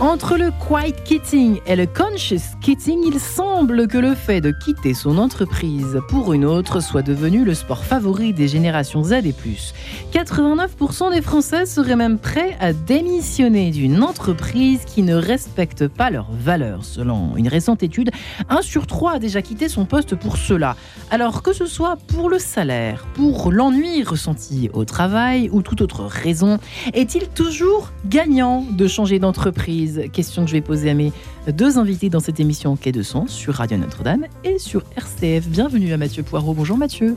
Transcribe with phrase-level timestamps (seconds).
[0.00, 4.94] Entre le quiet quitting et le conscious quitting, il semble que le fait de quitter
[4.94, 9.74] son entreprise pour une autre soit devenu le sport favori des générations Z et plus.
[10.12, 16.32] 89% des Français seraient même prêts à démissionner d'une entreprise qui ne respecte pas leurs
[16.32, 16.84] valeurs.
[16.84, 18.10] Selon une récente étude,
[18.50, 20.76] 1 sur 3 a déjà quitté son poste pour cela.
[21.10, 26.04] Alors que ce soit pour le salaire, pour l'ennui ressenti au travail ou toute autre
[26.04, 26.58] raison,
[26.92, 29.75] est-il toujours gagnant de changer d'entreprise?
[30.12, 31.12] Question que je vais poser à mes
[31.48, 35.48] deux invités dans cette émission Quai de Sens sur Radio Notre-Dame et sur RCF.
[35.48, 36.54] Bienvenue à Mathieu Poirot.
[36.54, 37.14] Bonjour Mathieu.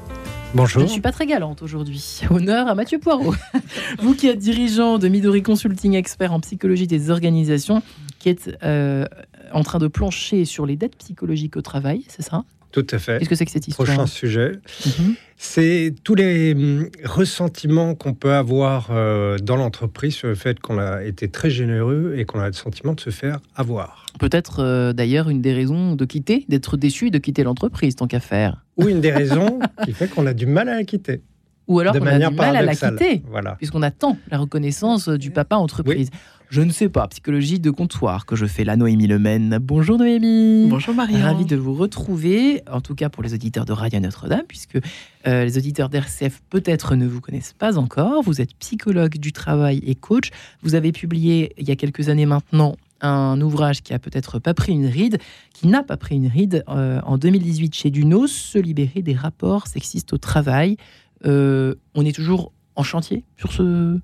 [0.54, 0.82] Bonjour.
[0.82, 2.22] Je ne suis pas très galante aujourd'hui.
[2.30, 3.34] Honneur à Mathieu Poirot.
[4.00, 7.82] Vous qui êtes dirigeant de Midori Consulting, expert en psychologie des organisations,
[8.20, 9.06] qui êtes euh,
[9.54, 12.44] en train de plancher sur les dettes psychologiques au travail, c'est ça?
[12.72, 13.20] Tout à fait.
[13.20, 14.52] Qu'est-ce que c'est que cette histoire Prochain sujet.
[14.86, 15.16] Mhm.
[15.38, 20.78] C'est tous les hum, ressentiments qu'on peut avoir euh, dans l'entreprise sur le fait qu'on
[20.78, 24.06] a été très généreux et qu'on a le sentiment de se faire avoir.
[24.20, 28.08] Peut-être euh, d'ailleurs une des raisons de quitter, d'être déçu et de quitter l'entreprise, tant
[28.08, 28.66] qu'à faire.
[28.78, 31.22] Ou une des raisons qui fait qu'on a du mal à la quitter.
[31.70, 33.56] Ou alors qu'on a du mal à la quitter, voilà.
[33.56, 36.10] puisqu'on attend la reconnaissance du papa entreprise
[36.50, 39.60] je ne sais pas, psychologie de comptoir que je fais là, Noémie Lemaine.
[39.62, 40.66] Bonjour Noémie.
[40.68, 41.22] Bonjour Marie.
[41.22, 44.80] Ravi de vous retrouver, en tout cas pour les auditeurs de Radio Notre-Dame, puisque
[45.28, 48.24] euh, les auditeurs d'RCF peut-être ne vous connaissent pas encore.
[48.24, 50.32] Vous êtes psychologue du travail et coach.
[50.64, 54.54] Vous avez publié il y a quelques années maintenant un ouvrage qui a peut-être pas
[54.54, 55.20] pris une ride,
[55.54, 59.68] qui n'a pas pris une ride euh, en 2018 chez Dunos, Se libérer des rapports
[59.68, 60.78] sexistes au travail.
[61.26, 64.00] Euh, on est toujours en chantier sur ce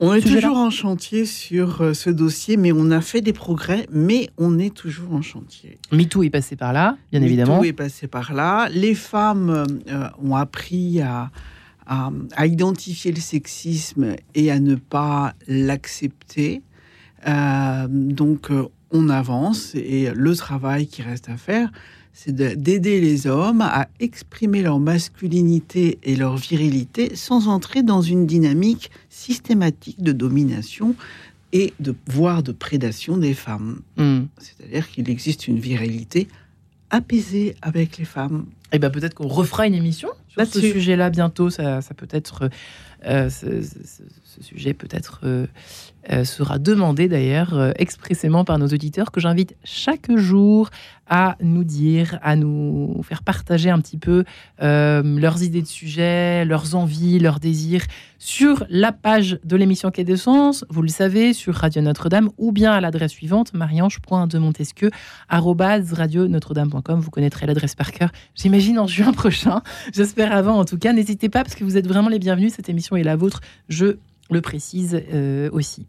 [0.00, 3.86] on est toujours en chantier sur euh, ce dossier, mais on a fait des progrès,
[3.90, 5.78] mais on est toujours en chantier.
[5.90, 7.56] MeToo est passé par là, bien évidemment.
[7.56, 8.68] MeToo est passé par là.
[8.70, 11.30] Les femmes euh, ont appris à,
[11.86, 16.62] à, identifier le sexisme et à ne pas l'accepter.
[17.26, 18.50] Euh, donc,
[18.92, 21.72] on avance et le travail qui reste à faire,
[22.20, 28.26] c'est d'aider les hommes à exprimer leur masculinité et leur virilité sans entrer dans une
[28.26, 30.96] dynamique systématique de domination
[31.52, 33.82] et de voire de prédation des femmes.
[33.98, 34.22] Hmm.
[34.36, 36.26] C'est-à-dire qu'il existe une virilité
[36.90, 38.46] apaisée avec les femmes.
[38.72, 41.50] Et eh ben peut-être qu'on refera une émission sur ce sujet-là bientôt.
[41.50, 42.50] Ça, peut être
[43.06, 43.62] euh, ce,
[44.40, 45.46] sujet peut-être euh,
[46.10, 50.70] euh, sera demandé d'ailleurs expressément par nos auditeurs que j'invite chaque jour
[51.06, 54.24] à nous dire, à nous faire partager un petit peu
[54.60, 57.86] leurs idées de sujet, leurs envies, leurs désirs
[58.18, 62.50] sur la page de l'émission Quai de Sens, vous le savez, sur Radio Notre-Dame, ou
[62.50, 64.90] bien à l'adresse suivante, mariange.demontesquieu,
[65.28, 67.00] radio notre-dame.com.
[67.00, 69.62] Vous connaîtrez l'adresse par cœur, j'imagine, en juin prochain.
[69.92, 70.92] J'espère avant, en tout cas.
[70.92, 72.54] N'hésitez pas, parce que vous êtes vraiment les bienvenus.
[72.54, 73.40] Cette émission est la vôtre.
[73.68, 73.96] Je
[74.30, 75.86] le précise euh, aussi.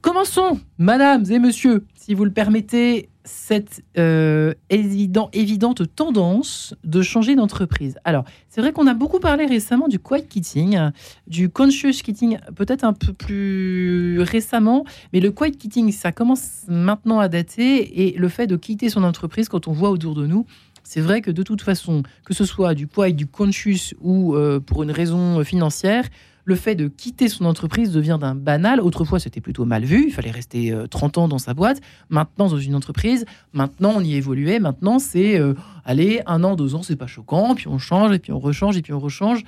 [0.00, 7.34] Commençons, mesdames et messieurs, si vous le permettez, cette euh, évident, évidente tendance de changer
[7.36, 7.96] d'entreprise.
[8.04, 10.78] Alors, c'est vrai qu'on a beaucoup parlé récemment du quiet quitting,
[11.26, 14.84] du conscious quitting peut-être un peu plus récemment,
[15.14, 19.04] mais le quiet quitting, ça commence maintenant à dater et le fait de quitter son
[19.04, 20.44] entreprise quand on voit autour de nous,
[20.82, 24.60] c'est vrai que de toute façon, que ce soit du quiet, du conscious ou euh,
[24.60, 26.04] pour une raison financière,
[26.44, 28.80] le fait de quitter son entreprise devient d'un banal.
[28.80, 30.04] Autrefois, c'était plutôt mal vu.
[30.08, 31.80] Il fallait rester 30 euh, ans dans sa boîte.
[32.10, 34.60] Maintenant, dans une entreprise, maintenant, on y évoluait.
[34.60, 35.54] Maintenant, c'est euh,
[35.84, 37.54] allez, un an, deux ans, c'est pas choquant.
[37.54, 39.42] Puis on change, et puis on rechange, et puis on rechange.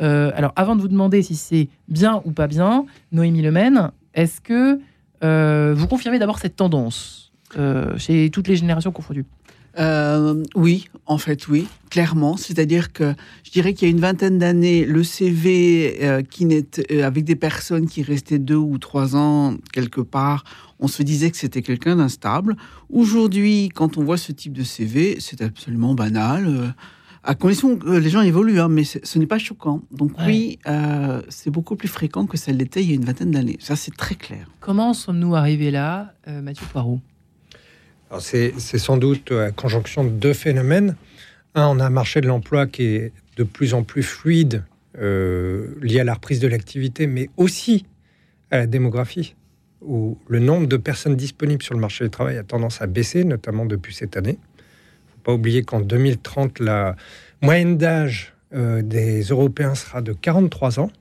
[0.00, 4.40] Euh, alors, avant de vous demander si c'est bien ou pas bien, Noémie Lemaine, est-ce
[4.40, 4.78] que
[5.74, 7.32] vous confirmez d'abord cette tendance
[7.96, 9.24] chez toutes les générations confondues?
[9.78, 12.36] Euh, oui, en fait, oui, clairement.
[12.36, 13.14] C'est-à-dire que
[13.44, 17.36] je dirais qu'il y a une vingtaine d'années, le CV euh, qui euh, avec des
[17.36, 20.44] personnes qui restaient deux ou trois ans quelque part,
[20.78, 22.56] on se disait que c'était quelqu'un d'instable.
[22.90, 26.74] Aujourd'hui, quand on voit ce type de CV, c'est absolument banal.
[27.24, 29.82] à condition que les gens évoluent, hein, mais ce n'est pas choquant.
[29.92, 30.58] Donc oui,
[31.28, 33.58] c'est beaucoup plus fréquent que ça l'était il y a une vingtaine d'années.
[33.60, 34.48] Ça, c'est très clair.
[34.58, 37.00] Comment sommes-nous arrivés là, Mathieu Poirot?
[38.20, 40.96] C'est sans doute la conjonction de deux phénomènes.
[41.54, 44.64] Un, on a un marché de l'emploi qui est de plus en plus fluide,
[44.98, 47.86] euh, lié à la reprise de l'activité, mais aussi
[48.50, 49.34] à la démographie.
[49.84, 53.24] où le nombre de personnes disponibles sur le marché du travail a tendance à baisser,
[53.24, 54.38] notamment depuis cette année.
[54.38, 56.94] Il ne faut pas oublier qu'en 2030, la
[57.40, 60.92] moyenne d'âge euh, des Européens sera de 43 ans.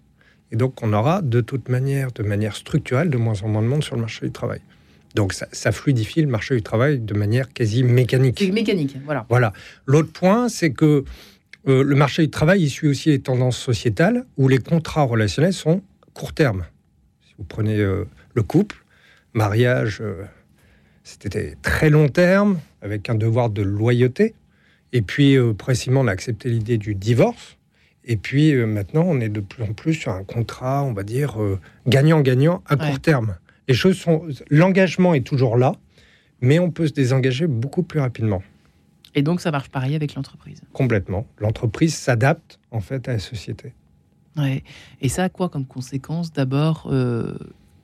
[0.51, 3.67] Et donc, on aura de toute manière, de manière structurelle, de moins en moins de
[3.67, 4.61] monde sur le marché du travail.
[5.15, 8.41] Donc, ça, fluidifie le marché du travail de manière quasi mécanique.
[8.51, 9.25] mécanique, voilà.
[9.29, 9.53] Voilà.
[9.85, 11.03] L'autre point, c'est que
[11.67, 15.53] euh, le marché du travail, il suit aussi les tendances sociétales où les contrats relationnels
[15.53, 15.81] sont
[16.13, 16.65] court terme.
[17.25, 18.83] Si vous prenez euh, le couple,
[19.33, 20.23] mariage, euh,
[21.03, 24.33] c'était très long terme, avec un devoir de loyauté.
[24.93, 27.57] Et puis, précisément, on a accepté l'idée du divorce.
[28.03, 31.37] Et puis, maintenant, on est de plus en plus sur un contrat, on va dire,
[31.87, 33.37] gagnant-gagnant à court terme.
[33.67, 34.27] Les choses sont.
[34.49, 35.73] L'engagement est toujours là,
[36.41, 38.41] mais on peut se désengager beaucoup plus rapidement.
[39.13, 40.61] Et donc, ça marche pareil avec l'entreprise.
[40.73, 41.27] Complètement.
[41.37, 43.73] L'entreprise s'adapte en fait à la société.
[44.37, 44.63] Ouais.
[45.01, 47.33] Et ça a quoi comme conséquence D'abord, euh,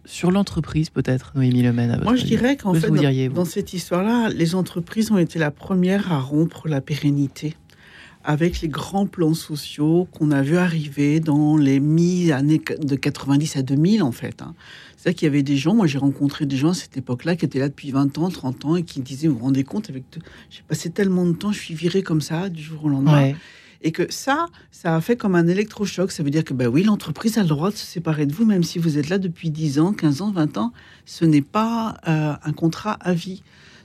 [0.05, 4.55] sur l'entreprise, peut-être, Noémie Lemaine Moi, je dirais qu'en fait, dans, dans, cette histoire-là, les
[4.55, 7.55] entreprises ont été la première à rompre la pérennité
[8.23, 13.61] avec les grands plans sociaux qu'on a vu arriver dans les mi-années de 90 à
[13.61, 14.43] 2000, en fait.
[15.07, 17.45] C'est-à-dire qu'il y avait des gens, moi j'ai rencontré des gens à cette époque-là qui
[17.45, 20.03] étaient là depuis 20 ans, 30 ans et qui disaient, vous vous rendez compte, avec
[20.49, 23.31] j'ai passé tellement de temps, je suis viré comme ça du jour au lendemain.
[23.81, 26.11] Et que ça, ça a fait comme un électrochoc.
[26.11, 28.43] Ça veut dire que, ben oui, l'entreprise a le droit de se séparer de vous,
[28.43, 30.73] même si vous êtes là depuis 10 ans, 15 ans, 20 ans.
[31.05, 33.43] Ce n'est pas euh, un contrat à vie.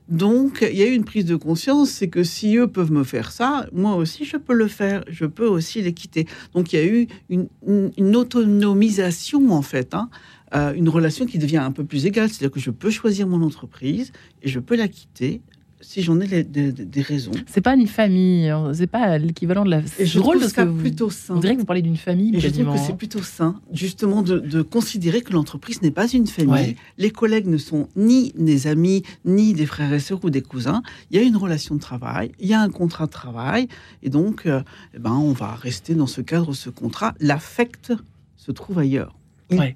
[0.08, 3.04] Donc, il y a eu une prise de conscience, c'est que si eux peuvent me
[3.04, 6.26] faire ça, moi aussi, je peux le faire, je peux aussi les quitter.
[6.54, 10.10] Donc, il y a eu une, autonomisation, en fait, hein.
[10.54, 12.28] euh, une relation qui devient un peu plus égale.
[12.28, 14.12] C'est-à-dire que je peux choisir mon entreprise
[14.42, 15.40] et je peux la quitter
[15.82, 17.32] si j'en ai des raisons.
[17.46, 18.72] C'est pas une famille, hein.
[18.72, 19.82] c'est pas l'équivalent de la.
[19.98, 21.34] Et je drôle ça plutôt sain.
[21.36, 22.34] On dirait que vous parlez d'une famille.
[22.34, 26.26] Et je trouve que c'est plutôt sain, justement, de, considérer que l'entreprise n'est pas une
[26.26, 26.76] famille.
[26.98, 30.82] Les collègues ne sont ni des amis, ni des frères et sœurs ou des cousins.
[31.10, 33.68] Il y a une relation de travail, il y a un contrat de travail,
[34.02, 34.62] et donc, euh,
[34.94, 37.14] eh ben, on va rester dans ce cadre, ce contrat.
[37.20, 37.92] L'affect
[38.36, 39.14] se trouve ailleurs.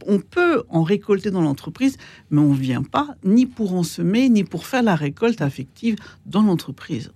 [0.06, 1.96] On, peut en récolter dans l'entreprise,
[2.30, 5.96] mais on ne vient pas ni pour en semer, ni pour faire la récolte affective
[6.26, 7.12] dans l'entreprise.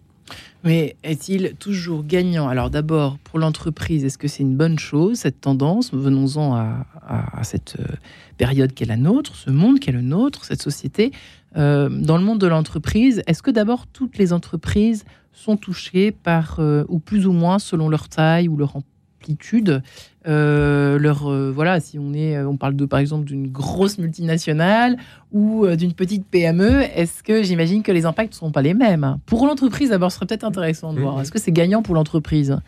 [0.62, 2.49] Mais est-il toujours gagnant?
[2.49, 5.93] Alors d'abord, pour l'entreprise, est-ce que c'est une bonne chose, cette tendance?
[5.93, 7.97] Venons-en à, cette euh,
[8.37, 11.12] période qui est la nôtre, ce monde qui est le nôtre, cette société.
[11.57, 16.61] Euh, dans le monde de l'entreprise, est-ce que d'abord toutes les entreprises sont touchées par,
[16.61, 19.83] euh, ou plus ou moins selon leur taille ou leur amplitude,
[20.26, 24.99] euh, leur euh, voilà si on est on parle de par exemple d'une grosse multinationale
[25.32, 28.75] ou euh, d'une petite PME est-ce que j'imagine que les impacts ne sont pas les
[28.75, 29.17] mêmes?
[29.25, 31.14] Pour l'entreprise d'abord ce serait peut-être intéressant de voir.
[31.14, 31.22] Mhm.
[31.22, 32.58] est-ce que c'est gagnant pour l'entreprise?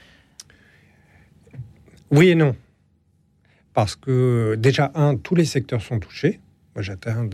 [2.10, 2.56] Oui et non.
[3.74, 6.40] Parce que déjà un tous les secteurs sont touchés.
[6.74, 7.28] Moi j'atteins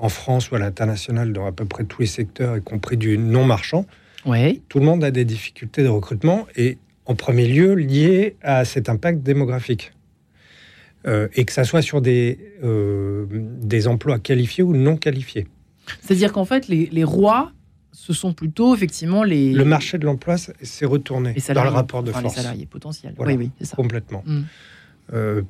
[0.00, 3.18] en France ou à l'international dans à peu près tous les secteurs y compris du
[3.18, 3.86] non marchand
[4.24, 4.62] ouais.
[4.68, 6.78] tout le monde a des difficultés de recrutement et
[7.08, 9.92] en premier lieu lié à cet impact démographique.
[11.06, 15.46] Euh, et que ça soit sur des, euh, des emplois qualifiés ou non qualifiés.
[16.02, 17.52] C'est-à-dire qu'en fait, les, rois,
[17.92, 19.52] ce sont plutôt effectivement les...
[19.52, 22.24] Le marché de l'emploi s'est retourné dans le rapport de force.
[22.24, 23.14] Les salariés potentiels.
[23.18, 23.76] oui, oui, c'est ça.
[23.76, 24.22] Complètement.
[24.26, 24.42] Mm.
[25.14, 25.42] Euh,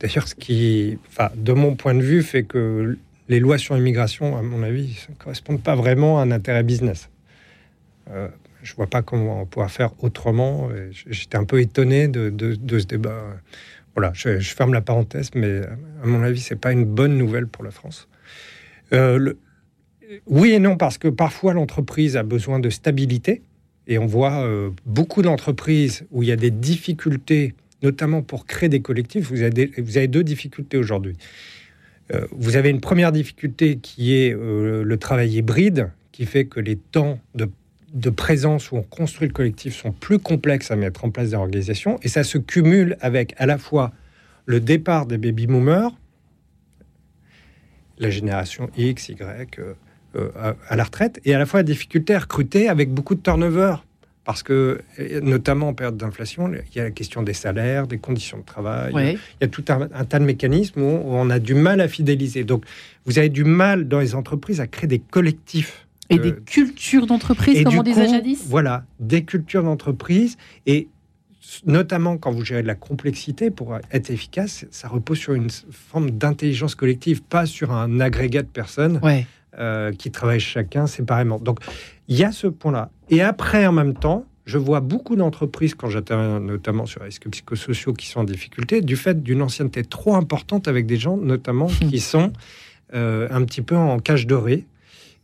[0.00, 2.98] d'ailleurs, ce qui, enfin, de mon point de vue, fait que
[3.28, 7.08] les lois sur l'immigration, à mon avis, ne correspondent pas vraiment à un intérêt business
[8.62, 10.68] je vois pas comment on pourra faire autrement.
[10.90, 13.22] J'étais un peu étonné de, ce débat.
[13.94, 15.60] Voilà, je, ferme la parenthèse, mais
[16.02, 18.08] à mon avis, c'est pas une bonne nouvelle pour la France.
[18.92, 19.34] Euh,
[20.26, 23.42] oui et non, parce que parfois l'entreprise a besoin de stabilité,
[23.86, 28.68] et on voit euh, beaucoup d'entreprises où il y a des difficultés, notamment pour créer
[28.68, 29.30] des collectifs.
[29.30, 31.16] Vous avez, deux difficultés aujourd'hui.
[32.14, 36.76] Euh, vous avez une première difficulté qui est le travail hybride, qui fait que les
[36.76, 37.48] temps de
[37.92, 41.34] de présence où on construit le collectif sont plus complexes à mettre en place des
[41.34, 43.92] organisations et ça se cumule avec à la fois
[44.46, 45.92] le départ des baby boomers,
[47.98, 49.74] la génération X, Y euh,
[50.16, 53.20] euh, à, la retraite, et à la fois la difficulté à recruter avec beaucoup de
[53.20, 53.76] turnover.
[54.24, 54.82] Parce que,
[55.22, 58.92] notamment en période d'inflation, il y a la question des salaires, des conditions de travail.
[58.94, 62.44] Il y a tout un, tas de mécanismes où on a du mal à fidéliser.
[62.44, 62.66] Donc,
[63.06, 67.64] vous avez du mal dans les entreprises à créer des collectifs et des cultures d'entreprise,
[67.64, 70.36] comme on disait jadis Voilà, des cultures d'entreprise.
[70.66, 70.88] Et
[71.66, 76.10] notamment quand vous gérez de la complexité, pour être efficace, ça repose sur une forme
[76.10, 79.00] d'intelligence collective, pas sur un agrégat de personnes
[79.58, 81.38] euh, qui travaillent chacun séparément.
[81.38, 81.60] Donc,
[82.08, 82.90] il y a ce point-là.
[83.10, 87.28] Et après, en même temps, je vois beaucoup d'entreprises, quand j'interviens notamment sur les risques
[87.28, 91.66] psychosociaux qui sont en difficulté, du fait d'une ancienneté trop importante avec des gens, notamment,
[91.90, 92.32] qui sont
[92.94, 94.64] un petit peu en cage dorée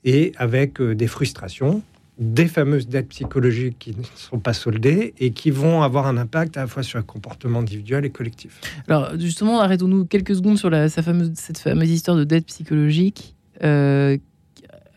[0.04, 1.82] et avec des frustrations,
[2.18, 6.56] des fameuses dettes psychologiques qui ne sont pas soldées et qui vont avoir un impact
[6.56, 8.60] à la fois sur le comportement individuel et collectif.
[8.88, 13.34] Alors justement, arrêtons-nous quelques secondes sur la, fameuse, cette fameuse histoire de dette psychologique.
[13.62, 14.18] Euh,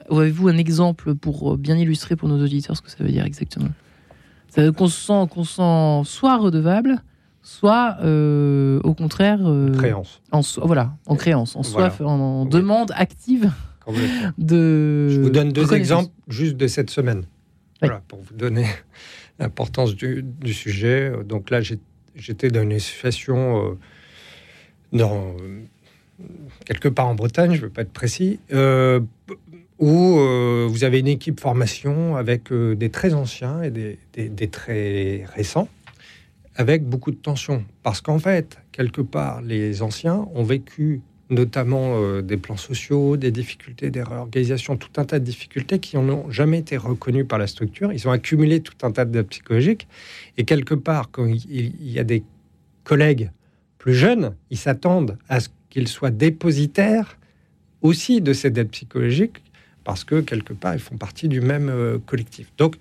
[0.09, 3.69] Avez-vous un exemple pour bien illustrer pour nos auditeurs ce que ça veut dire exactement?
[4.49, 7.03] Ça veut qu'on se sent, qu'on sent soit redevable,
[7.41, 9.39] soit euh, au contraire...
[9.43, 10.21] Euh, créance.
[10.31, 13.51] En, voilà, en créance, en, soif, en demande active
[14.37, 15.09] de.
[15.09, 17.23] Je vous donne deux exemples juste de cette semaine.
[17.81, 18.65] Voilà, pour vous donner
[19.39, 21.11] l'importance du, sujet.
[21.25, 21.61] Donc là,
[22.15, 23.77] j'étais dans une situation euh,
[24.93, 25.35] dans,
[26.65, 28.99] quelque part en Bretagne, je ne veux pas être précis, euh,
[29.79, 35.25] où euh, vous avez une équipe formation avec des très anciens et des, des, très
[35.35, 35.67] récents,
[36.55, 37.63] avec beaucoup de tensions.
[37.83, 43.31] Parce qu'en fait, quelque part, les anciens ont vécu notamment euh, des plans sociaux, des
[43.31, 47.47] difficultés des réorganisation, tout un tas de difficultés qui n'ont jamais été reconnues par la
[47.47, 47.91] structure.
[47.91, 49.87] Ils ont accumulé tout un tas de psychologiques.
[50.37, 52.23] Et quelque part, quand il y a des
[52.83, 53.31] collègues
[53.77, 57.17] plus jeunes, ils s'attendent à ce qu'ils soient dépositaires
[57.81, 59.41] aussi de ces dettes psychologiques,
[59.83, 62.51] parce que quelque part, ils font partie du même euh, collectif.
[62.57, 62.75] Donc,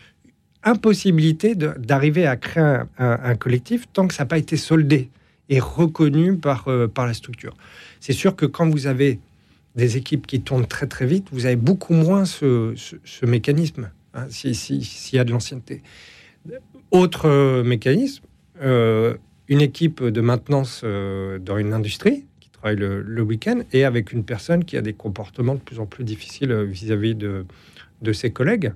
[0.62, 5.10] impossibilité d'arriver à créer un, un, collectif tant que ça n'a pas été soldé
[5.48, 7.54] et reconnu par, euh, par la structure.
[8.06, 9.18] C'est sûr que quand vous avez
[9.74, 12.72] des équipes qui tournent très très vite, vous avez beaucoup moins ce,
[13.26, 15.82] mécanisme, hein, s'il y a de l'ancienneté.
[16.92, 18.22] Autre euh, mécanisme,
[18.62, 19.16] euh,
[19.48, 24.22] une équipe de maintenance euh, dans une industrie qui travaille le, week-end et avec une
[24.22, 27.44] personne qui a des comportements de plus en plus difficiles vis-à-vis de,
[28.02, 28.72] de, ses collègues,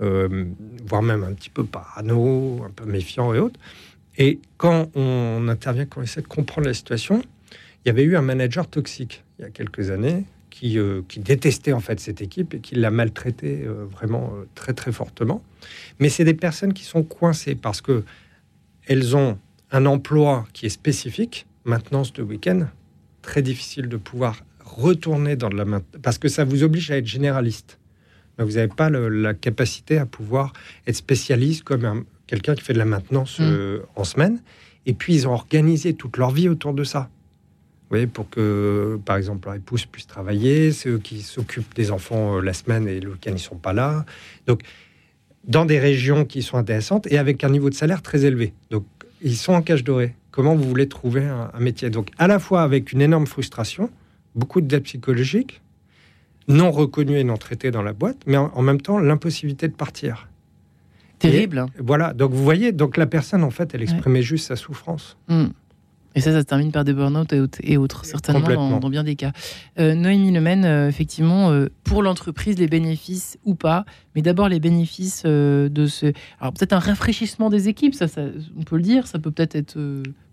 [0.00, 3.60] voire même un petit peu parano, un peu méfiant et autres.
[4.16, 7.20] Et quand on intervient, quand on essaie de comprendre la situation,
[7.84, 10.24] il y avait eu un manager toxique il y a quelques années
[10.54, 14.44] qui, euh, qui détestait en fait cette équipe et qui l'a maltraité euh, vraiment euh,
[14.54, 15.42] très très fortement.
[15.98, 18.04] Mais c'est des personnes qui sont coincées parce que
[18.86, 19.38] elles ont
[19.72, 22.68] un emploi qui est spécifique, maintenance de week-end,
[23.22, 26.98] très difficile de pouvoir retourner dans de la maintenance parce que ça vous oblige à
[26.98, 27.78] être généraliste.
[28.38, 30.52] vous n'avez pas la capacité à pouvoir
[30.86, 33.80] être spécialiste comme quelqu'un qui fait de la maintenance mmh.
[33.96, 34.40] en semaine.
[34.86, 37.10] Et puis ils ont organisé toute leur vie autour de ça
[38.06, 42.40] pour que, par exemple, leur épouse puisse travailler, c'est eux qui s'occupent des enfants euh,
[42.40, 44.04] la semaine et le week-end, ils sont pas là.
[44.46, 44.62] Donc,
[45.46, 48.52] dans des régions qui sont intéressantes et avec un niveau de salaire très élevé.
[48.70, 48.84] Donc,
[49.22, 50.14] ils sont en cage dorée.
[50.30, 51.90] Comment vous voulez trouver un, métier?
[51.90, 53.90] Donc, à la fois avec une énorme frustration,
[54.34, 55.60] beaucoup de dettes psychologiques,
[56.48, 60.28] non reconnues et non traitées dans la boîte, mais en, même temps, l'impossibilité de partir.
[61.18, 61.66] Terrible.
[61.78, 62.12] voilà.
[62.12, 65.16] Donc, vous voyez, donc la personne, en fait, elle exprimait juste sa souffrance.
[65.28, 65.46] Hmm.
[66.14, 69.32] Et ça, ça se termine par des burn-out et autres, certainement dans, bien des cas.
[69.78, 74.60] Euh, Noémie Lemaine, euh, effectivement, euh, pour l'entreprise, les bénéfices ou pas, mais d'abord les
[74.60, 76.12] bénéfices euh, de ce.
[76.40, 78.06] Alors peut-être un rafraîchissement des équipes, ça,
[78.56, 79.76] on peut le dire, ça peut peut-être être,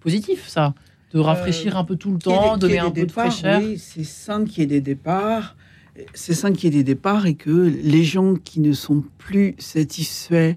[0.02, 0.74] positif, ça,
[1.14, 3.62] de rafraîchir un peu tout le temps, donner un peu de fraîcheur.
[3.62, 5.56] Oui, c'est sain qu'il y ait des départs.
[6.14, 9.56] C'est sain qu'il y ait des départs et que les gens qui ne sont plus
[9.58, 10.56] satisfaits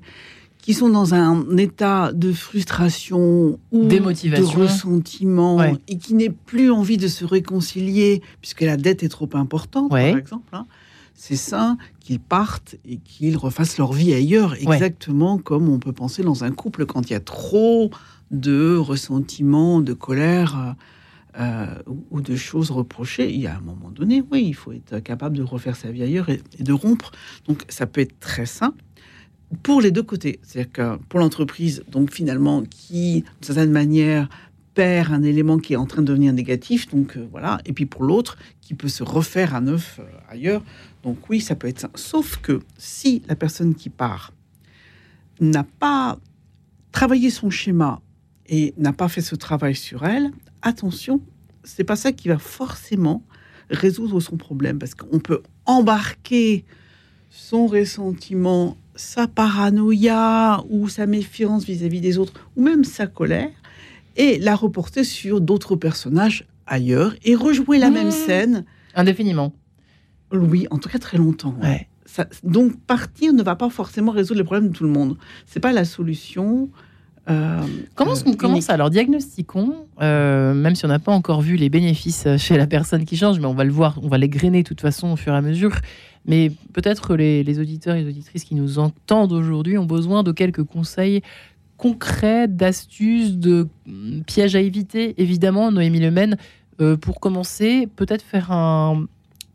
[0.64, 6.96] qui sont dans un état de frustration ou de ressentiment et qui n'aient plus envie
[6.96, 10.64] de se réconcilier puisque la dette est trop importante, par exemple, hein,
[11.12, 16.22] c'est ça qu'ils partent et qu'ils refassent leur vie ailleurs, exactement comme on peut penser
[16.22, 17.90] dans un couple quand il y a trop
[18.30, 20.76] de ressentiment, de colère.
[21.36, 21.66] Euh,
[22.12, 25.36] ou de choses reprochées, il y a un moment donné, oui, il faut être capable
[25.36, 27.10] de refaire sa vie ailleurs et, et de rompre.
[27.48, 28.83] Donc ça peut être très simple
[29.62, 30.40] pour les deux côtés.
[30.42, 34.28] C'est-à-dire que pour l'entreprise, donc finalement, qui, d'une certaine manière,
[34.74, 37.86] perd un élément qui est en train de devenir négatif, donc euh, voilà, et puis
[37.86, 40.62] pour l'autre, qui peut se refaire à neuf euh, ailleurs.
[41.02, 41.90] Donc oui, ça peut être ça.
[41.94, 44.32] Sauf que si la personne qui part
[45.40, 46.18] n'a pas
[46.92, 48.00] travaillé son schéma
[48.46, 50.30] et n'a pas fait ce travail sur elle,
[50.62, 51.20] attention,
[51.62, 53.22] c'est pas ça qui va forcément
[53.70, 56.64] résoudre son problème, parce qu'on peut embarquer
[57.30, 63.50] son ressentiment sa paranoïa ou sa méfiance vis-à-vis des autres, ou même sa colère,
[64.16, 68.12] et la reporter sur d'autres personnages ailleurs et rejouer la même mmh.
[68.12, 68.64] scène.
[68.94, 69.52] Indéfiniment.
[70.32, 71.54] Oui, en tout cas très longtemps.
[72.42, 75.16] donc partir ne va pas forcément résoudre les problèmes de tout le monde.
[75.46, 76.70] C'est pas la solution.
[77.30, 77.62] Euh,
[77.94, 81.70] comment euh, on commence Alors diagnostiquons, euh, même si on n'a pas encore vu les
[81.70, 84.62] bénéfices chez la personne qui change, mais on va le voir, on va les grainer
[84.62, 85.72] de toute façon au fur et à mesure.
[86.26, 90.32] Mais peut-être les, les auditeurs et les auditrices qui nous entendent aujourd'hui ont besoin de
[90.32, 91.22] quelques conseils
[91.76, 95.14] concrets, d'astuces, de mm, pièges à éviter.
[95.18, 96.36] Évidemment, Noémie Lemaine,
[96.80, 99.06] euh, pour commencer, peut-être faire un,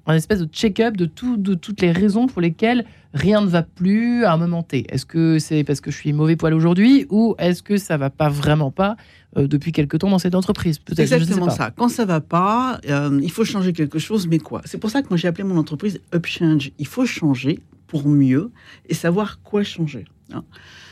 [0.08, 4.38] espèce de check-up de toutes les raisons pour lesquelles rien ne va plus à un
[4.38, 4.86] moment T.
[4.90, 8.10] Est-ce que c'est parce que je suis mauvais poil aujourd'hui ou est-ce que ça va
[8.10, 8.96] pas vraiment pas
[9.38, 10.80] euh, depuis quelque temps dans cette entreprise?
[10.88, 11.72] C'est exactement ça.
[11.72, 14.62] Quand ça va pas, euh, il faut changer quelque chose, mais quoi?
[14.66, 16.72] C'est pour ça que moi j'ai appelé mon entreprise Upchange.
[16.78, 18.52] Il faut changer pour mieux
[18.88, 20.06] et savoir quoi changer.
[20.32, 20.44] Hein.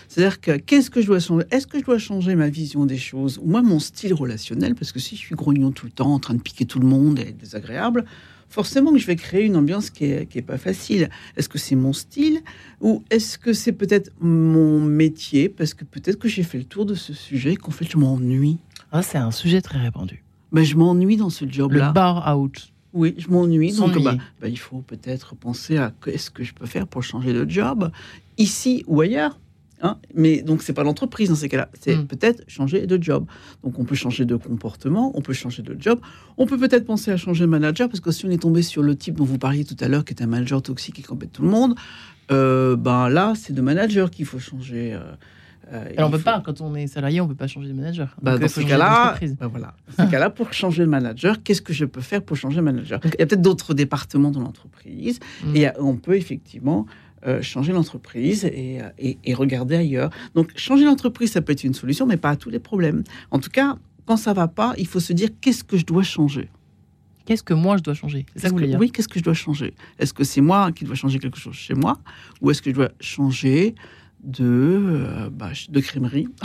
[0.07, 1.45] C'est-à-dire que qu'est-ce que je dois changer?
[1.51, 3.39] Est-ce que je dois changer ma vision des choses?
[3.43, 6.33] Moi, mon style relationnel, parce que si je suis grognon tout le temps, en train
[6.33, 8.05] de piquer tout le monde et désagréable,
[8.49, 11.09] forcément que je vais créer une ambiance qui est, qui est pas facile.
[11.35, 12.41] Est-ce que c'est mon style
[12.81, 16.85] ou est-ce que c'est peut-être mon métier Parce que peut-être que j'ai fait le tour
[16.85, 18.57] de ce sujet et qu'en fait je m'ennuie?
[18.91, 20.23] Ah, c'est un sujet très répandu.
[20.51, 21.87] Ben, je m'ennuie dans ce job-là.
[21.87, 22.71] Le bar out.
[22.93, 23.73] Oui, je m'ennuie.
[23.73, 27.47] Donc, bah, il faut peut-être penser à qu'est-ce que je peux faire pour changer de
[27.49, 27.91] job,
[28.37, 29.39] ici ou ailleurs.
[29.81, 32.07] Hein mais donc c'est pas l'entreprise dans ces cas-là, c'est hmm.
[32.07, 33.25] peut-être changer de job.
[33.63, 35.99] Donc on peut changer de comportement, on peut changer de job,
[36.37, 38.81] on peut peut-être penser à changer de manager parce que si on est tombé sur
[38.81, 41.31] le type dont vous parliez tout à l'heure, qui est un manager toxique qui embête
[41.31, 41.75] tout le monde,
[42.31, 44.93] euh, ben là c'est de manager qu'il faut changer.
[44.93, 44.99] Euh,
[45.71, 48.15] euh on peut pas, quand on est salarié, on peut pas changer de manager.
[48.19, 49.75] Bah, dans ces cas-là, bah, voilà.
[49.95, 52.61] Dans ces cas-là, pour changer de manager, qu'est-ce que je peux faire pour changer de
[52.61, 52.99] manager?
[53.03, 55.55] Il y a peut-être d'autres départements dans l'entreprise hmm.
[55.55, 56.87] et on peut effectivement
[57.25, 60.11] euh, changer l'entreprise euh, et, et, regarder ailleurs.
[60.35, 63.03] Donc changer l'entreprise, ça peut être une solution, mais pas à tous les problèmes.
[63.31, 66.03] En tout cas, quand ça va pas, il faut se dire qu'est-ce que je dois
[66.03, 66.49] changer?
[67.25, 68.27] Qu'est-ce que moi je dois changer?
[68.35, 68.77] C'est ça que, dire?
[68.79, 69.73] Oui, qu'est-ce que je dois changer?
[69.97, 71.97] Est-ce que c'est moi qui dois changer quelque chose chez moi?
[72.41, 73.73] Ou est-ce que je dois changer
[74.23, 76.27] de, euh, bah, de crèmerie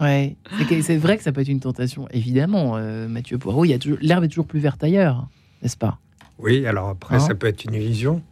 [0.00, 0.36] Ouais,
[0.82, 3.64] c'est vrai que ça peut être une tentation, évidemment, Mathieu Poirot.
[3.64, 5.28] L'herbe est toujours plus verte ailleurs,
[5.62, 5.98] n'est-ce pas?
[6.38, 7.20] Oui, alors après, hein?
[7.20, 8.22] ça peut être une illusion.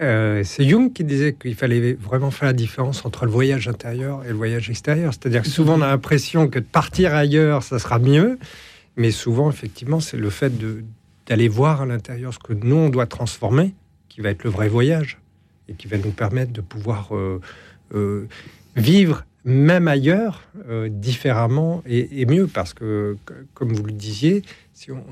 [0.00, 4.24] Euh, c'est Jung qui disait qu'il fallait vraiment faire la différence entre le voyage intérieur
[4.24, 5.12] et le voyage extérieur.
[5.12, 8.38] C'est-à-dire que souvent on a l'impression que de partir ailleurs, ça sera mieux,
[8.96, 10.52] mais souvent, effectivement, c'est le fait
[11.26, 13.74] d'aller voir à l'intérieur ce que nous, on doit transformer,
[14.08, 15.18] qui va être le vrai voyage,
[15.68, 17.40] et qui va nous permettre de pouvoir euh,
[17.94, 18.26] euh,
[18.76, 20.42] vivre même ailleurs
[20.90, 23.16] différemment et, mieux, parce que,
[23.54, 24.42] comme vous le disiez,
[24.74, 25.02] si on,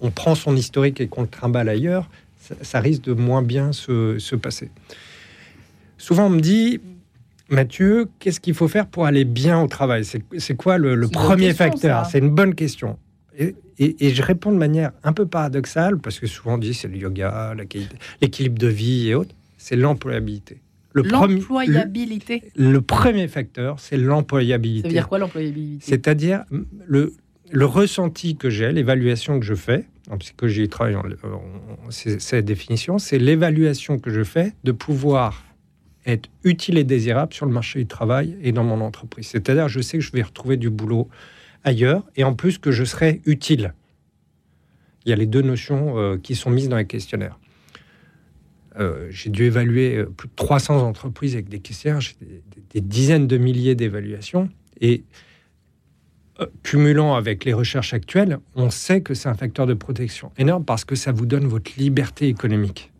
[0.00, 2.08] on prend son historique et qu'on le trimballe ailleurs,
[2.62, 4.70] ça, risque de moins bien se, passer.
[5.96, 6.80] Souvent, on me dit,
[7.48, 10.04] Mathieu, qu'est-ce qu'il faut faire pour aller bien au travail?
[10.04, 12.06] C'est quoi le, premier facteur?
[12.06, 12.98] C'est une bonne question.
[13.38, 13.54] Et,
[14.00, 17.54] je réponds de manière un peu paradoxale, parce que souvent on dit c'est le yoga,
[18.20, 20.60] l'équilibre de vie et autres, c'est l'employabilité.
[20.94, 24.82] L'employabilité le, premier facteur, c'est l'employabilité.
[24.82, 25.84] Ça veut dire quoi l'employabilité?
[25.86, 26.44] C'est-à-dire
[26.86, 27.14] le,
[27.52, 30.96] le ressenti que j'ai, l'évaluation que je fais, en psychologie travail,
[31.90, 35.44] cette définition, c'est l'évaluation que je fais de pouvoir
[36.06, 39.26] être utile et désirable sur le marché du travail et dans mon entreprise.
[39.26, 41.08] C'est-à-dire, je sais que je vais retrouver du boulot
[41.64, 43.74] ailleurs et en plus que je serai utile.
[45.04, 47.38] Il y a les deux notions euh, qui sont mises dans les questionnaires.
[48.78, 52.14] Euh, j'ai dû évaluer euh, plus de 300 entreprises avec des questionnaires, j'ai
[52.70, 54.48] des, dizaines de milliers d'évaluations
[54.80, 55.02] et
[56.62, 60.84] cumulant avec les recherches actuelles, on sait que c'est un facteur de protection énorme parce
[60.84, 62.92] que ça vous donne votre liberté économique.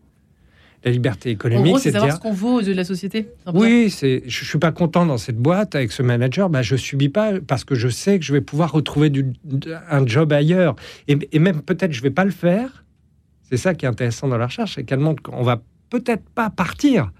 [0.83, 3.27] La liberté économique, c'est savoir ce qu'on vaut aux yeux de la société.
[3.53, 4.23] Oui, c'est.
[4.25, 6.49] Je suis pas content dans cette boîte avec ce manager.
[6.49, 9.25] Bah, je subis pas parce que je sais que je vais pouvoir retrouver du,
[9.89, 10.77] un job ailleurs
[11.09, 12.85] et, même peut-être je vais pas le faire.
[13.49, 16.49] C'est ça qui est intéressant dans la recherche, c'est qu'elle montre qu'on va peut-être pas
[16.49, 17.11] partir,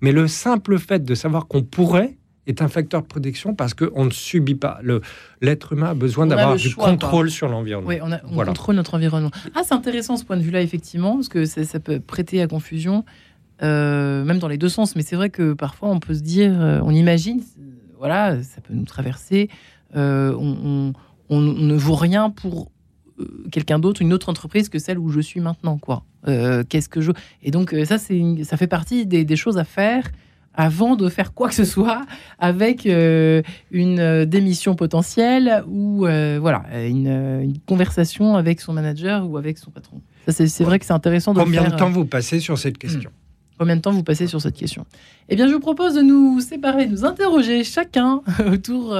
[0.00, 4.06] mais le simple fait de savoir qu'on pourrait est un facteur de protection parce qu'on
[4.06, 4.80] ne subit pas.
[5.40, 7.88] L'être humain a besoin d'avoir du contrôle sur l'environnement.
[7.88, 9.30] Oui, on, contrôle notre environnement.
[9.54, 13.04] Ah, c'est intéressant ce point de vue-là, effectivement, parce que ça, peut prêter à confusion,
[13.62, 14.96] euh, même dans les deux sens.
[14.96, 17.42] Mais c'est vrai que parfois, on peut se dire, euh, on imagine,
[17.98, 19.50] voilà, ça peut nous traverser,
[19.94, 22.70] euh, on, ne vaut rien pour
[23.52, 26.04] quelqu'un d'autre, une autre entreprise que celle où je suis maintenant, quoi.
[26.68, 27.12] Qu'est-ce que je...
[27.42, 30.04] Et donc, ça, ça fait partie des, des choses à faire
[30.58, 32.04] avant de faire quoi que ce soit
[32.40, 39.36] avec euh, une euh, démission potentielle ou euh, voilà une, conversation avec son manager ou
[39.36, 40.02] avec son patron.
[40.26, 43.10] C'est vrai que c'est intéressant de Combien de temps vous passez sur cette question?
[43.10, 43.56] Hmm.
[43.58, 44.84] Combien de temps vous passez sur cette question?
[45.28, 48.96] Eh bien, je vous propose de nous séparer, de nous interroger chacun autour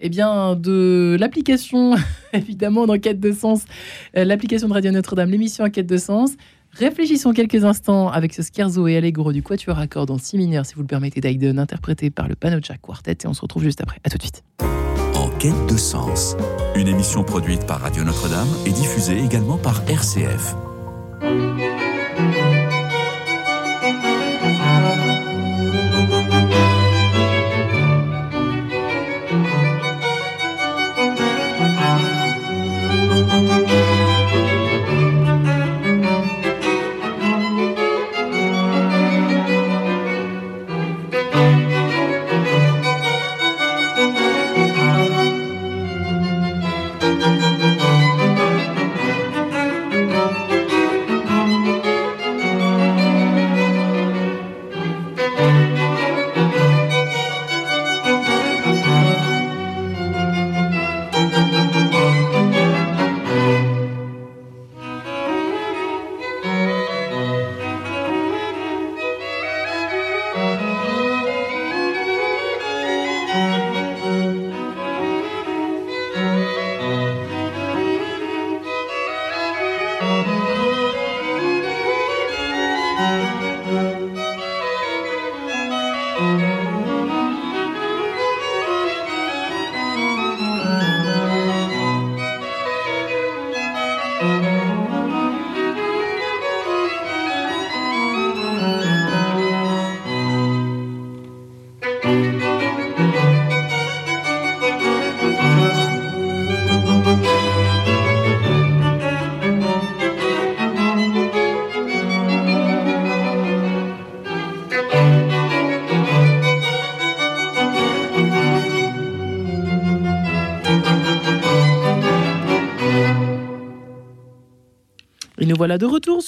[0.00, 1.94] eh bien, de l'application,
[2.32, 3.64] évidemment, d'Enquête de sens,
[4.14, 6.32] l'application de Radio Notre-Dame, l'émission Enquête de sens.
[6.72, 10.64] Réfléchissons quelques instants avec ce scherzo et allegro du quatuor à cordes en si mineur,
[10.66, 13.80] si vous le permettez, d'Aiden, interprété par le Panocha Quartet, et on se retrouve juste
[13.80, 13.98] après.
[14.04, 14.44] À tout de suite.
[15.14, 16.36] En quête de sens,
[16.76, 20.54] une émission produite par Radio Notre-Dame et diffusée également par RCF.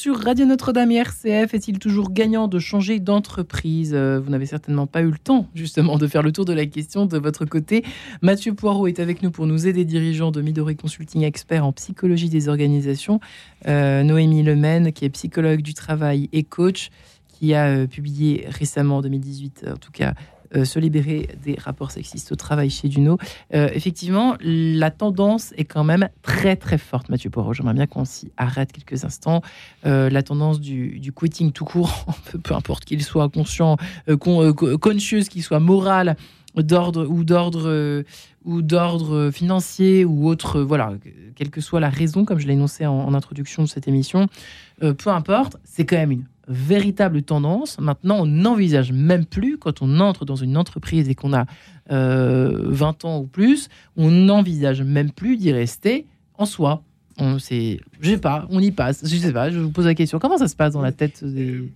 [0.01, 1.53] Sur Radio Notre-Dame et RCF.
[1.53, 3.93] Est-il toujours gagnant de changer d'entreprise?
[3.93, 6.65] Euh, Vous n'avez certainement pas eu le temps, justement, de faire le tour de la
[6.65, 7.85] question de votre côté.
[8.23, 12.31] Mathieu Poirot est avec nous pour nous aider, dirigeant de Midori Consulting, expert en psychologie
[12.31, 13.21] des organisations.
[13.69, 16.89] Euh, Noémie Lemaine, qui est psychologue du travail et coach,
[17.29, 20.15] qui a euh, publié récemment, en 2018, en tout cas,
[20.65, 23.19] se libérer des rapports sexistes au travail chez Duno.
[23.55, 27.55] Euh, effectivement, la tendance est quand même très très forte, Mathieu Poirot.
[27.55, 29.43] J'aimerais bien qu'on s'y arrête quelques instants.
[29.87, 32.07] Euh, la tendance du, du, quitting tout court,
[32.43, 33.77] peu, importe qu'il soit conscient,
[34.19, 36.17] conscious, qu'il soit moral,
[36.57, 38.05] d'ordre ou d'ordre
[38.45, 40.95] ou d'ordre financier ou autre, voilà,
[41.37, 44.27] quelle que soit la raison, comme je l'ai énoncé en, introduction de cette émission,
[44.81, 47.79] peu importe, c'est quand même une véritable tendance.
[47.79, 51.47] Maintenant, on n'envisage même plus, quand on entre dans une entreprise et qu'on a
[51.89, 56.83] 20 euh, ans ou plus, on n'envisage même plus d'y rester en soi.
[57.19, 59.03] On sait, je sais pas, on y passe.
[59.05, 60.19] Je sais pas, je vous pose la question.
[60.19, 61.69] Comment ça se passe dans la tête euh,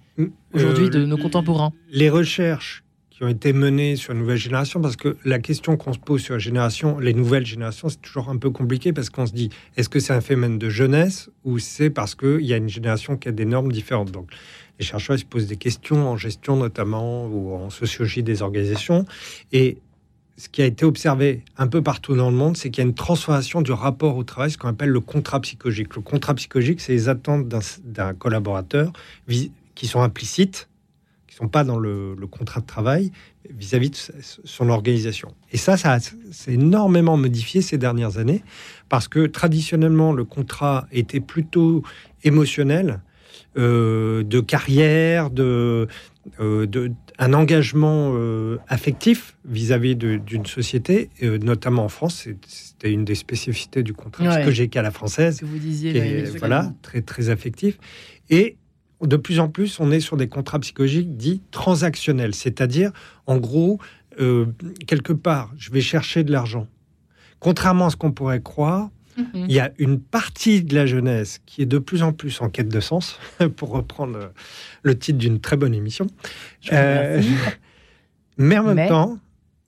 [0.53, 1.73] aujourd'hui de nos contemporains?
[1.91, 2.84] Les recherches
[3.15, 6.21] qui ont été menées sur la nouvelle génération, parce que la question qu'on se pose
[6.21, 9.51] sur la génération, les nouvelles générations, c'est toujours un peu compliqué parce qu'on se dit,
[9.77, 13.17] est-ce que c'est un phénomène de jeunesse ou c'est parce qu'il y a une génération
[13.17, 14.11] qui a des normes différentes?
[14.11, 14.33] Donc,
[14.81, 19.05] les chercheurs se posent des questions en gestion notamment ou en sociologie des organisations.
[19.53, 19.79] Et
[20.37, 22.89] ce qui a été observé un peu partout dans le monde, c'est qu'il y a
[22.89, 25.95] une transformation du rapport au travail, ce qu'on appelle le contrat psychologique.
[25.95, 28.93] Le contrat psychologique, c'est les attentes d'un collaborateur
[29.29, 30.69] qui sont implicites,
[31.35, 33.11] qui sont pas dans le, contrat de travail
[33.51, 33.97] vis-à-vis de
[34.45, 35.35] son organisation.
[35.51, 38.45] Et ça, ça s'est énormément modifié ces dernières années
[38.89, 41.83] parce que traditionnellement, le contrat était plutôt
[42.23, 43.01] émotionnel
[43.59, 45.89] euh, de carrière, de,
[46.39, 52.29] euh, de un engagement euh, affectif vis-à-vis d'une société, notamment en France.
[52.47, 55.41] C'était une des spécificités du contrat que j'ai qu'à la française.
[55.41, 57.79] Que vous disiez, voilà, très très affectif.
[58.31, 58.57] Et
[59.07, 62.91] de plus en plus, on est sur des contrats psychologiques dits transactionnels, c'est-à-dire,
[63.27, 63.79] en gros,
[64.87, 66.69] quelque part, je vais chercher de l'argent.
[67.41, 68.91] Contrairement à ce qu'on pourrait croire,
[69.35, 72.49] il y a une partie de la jeunesse qui est de plus en plus en
[72.49, 73.19] quête de sens,
[73.57, 74.33] pour reprendre
[74.83, 76.07] le titre d'une très bonne émission.
[76.73, 77.23] Euh,
[78.37, 79.19] mais en même temps,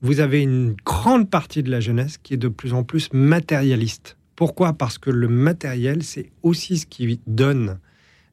[0.01, 4.17] vous avez une grande partie de la jeunesse qui est de plus en plus matérialiste.
[4.35, 4.73] Pourquoi?
[4.73, 7.79] Parce que le matériel, c'est aussi ce qui donne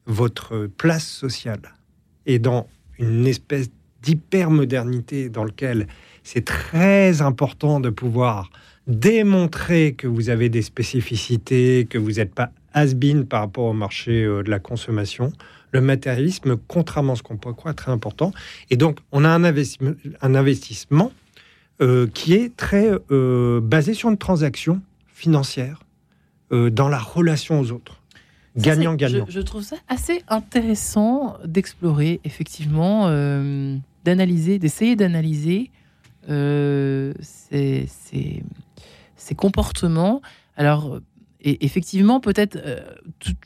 [0.05, 1.61] votre place sociale.
[2.25, 2.67] Et dans
[2.99, 3.69] une espèce
[4.01, 5.87] d'hyper-modernité dans lequel
[6.23, 8.49] c'est très important de pouvoir
[8.87, 14.23] démontrer que vous avez des spécificités, que vous n'êtes pas has-been par rapport au marché
[14.23, 15.31] euh, de la consommation,
[15.71, 18.31] le matérialisme, contrairement à ce qu'on pourrait croire, est très important.
[18.69, 19.91] Et donc, on a un investissement,
[20.21, 21.11] un investissement
[21.81, 25.81] euh, qui est très euh, basé sur une transaction financière
[26.51, 27.99] dans la relation aux autres.
[28.57, 29.25] Gagnant-gagnant.
[29.27, 33.09] Je, je, trouve ça assez intéressant d'explorer, effectivement,
[34.05, 35.71] d'analyser, d'essayer d'analyser
[36.27, 40.21] ces, ces comportements.
[40.57, 40.99] Alors,
[41.45, 42.79] et effectivement, peut-être, euh,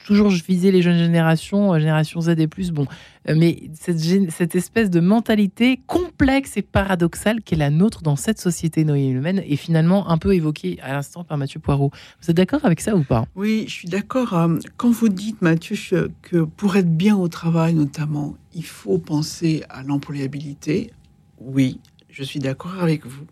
[0.05, 2.88] toujours je visais les jeunes générations, euh, génération Z et plus, bon,
[3.27, 8.39] euh, mais cette, espèce de mentalité complexe et paradoxale qui est la nôtre dans cette
[8.39, 11.91] société noyée humaine est finalement un peu évoquée à l'instant par Mathieu Poirot.
[12.21, 13.25] Vous êtes d'accord avec ça ou pas?
[13.35, 14.47] Oui, je suis d'accord.
[14.77, 15.75] Quand vous dites, Mathieu,
[16.21, 20.93] que pour être bien au travail notamment, il faut penser à l'employabilité,
[21.41, 23.25] oui, je suis d'accord avec vous.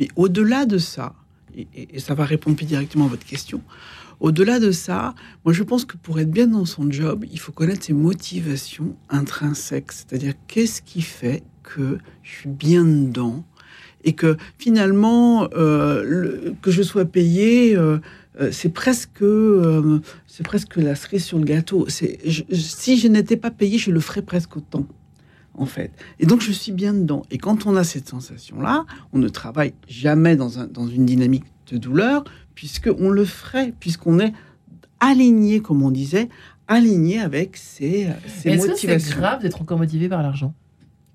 [0.00, 1.14] Mais au-delà de ça,
[1.56, 3.60] et, ça va répondre plus directement à votre question.
[4.20, 7.52] Au-delà de ça, moi je pense que pour être bien dans son job, il faut
[7.52, 13.44] connaître ses motivations intrinsèques, c'est-à-dire qu'est-ce qui fait que je suis bien dedans
[14.04, 17.76] et que finalement euh, que je sois payé.
[17.76, 17.98] Euh,
[18.40, 19.22] euh, c'est presque,
[20.42, 21.86] presque la cerise sur le gâteau.
[21.88, 24.88] Si je n'étais pas payé, je le ferais presque autant
[25.54, 25.92] en fait.
[26.18, 27.22] Et donc, je suis bien dedans.
[27.30, 31.44] Et quand on a cette sensation-là, on ne travaille jamais dans, un, dans une dynamique
[31.70, 34.32] de douleur, puisqu'on le ferait, puisqu'on est
[35.00, 36.28] aligné, comme on disait,
[36.68, 39.12] aligné avec ses, ses motivations.
[39.12, 40.54] C'est grave d'être encore motivé par l'argent?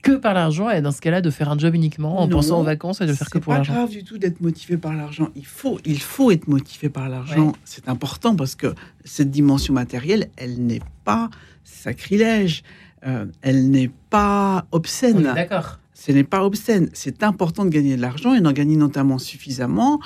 [0.02, 2.64] Que par l'argent et dans ce cas-là de faire un job uniquement en pensant aux
[2.64, 3.74] vacances et de faire que pour l'argent?
[3.74, 5.28] C'est pas grave du tout d'être motivé par l'argent.
[5.36, 7.52] Il faut, il faut être motivé par l'argent.
[7.66, 8.74] C'est important parce que
[9.04, 11.30] cette dimension matérielle, elle n'est pas
[11.66, 12.64] sacrilège.
[13.06, 15.24] Euh, elle n'est pas obscène.
[15.24, 15.80] D'accord.
[15.94, 16.90] Ce n'est pas obscène.
[16.94, 20.00] C'est important de gagner de l'argent et d'en gagner notamment suffisamment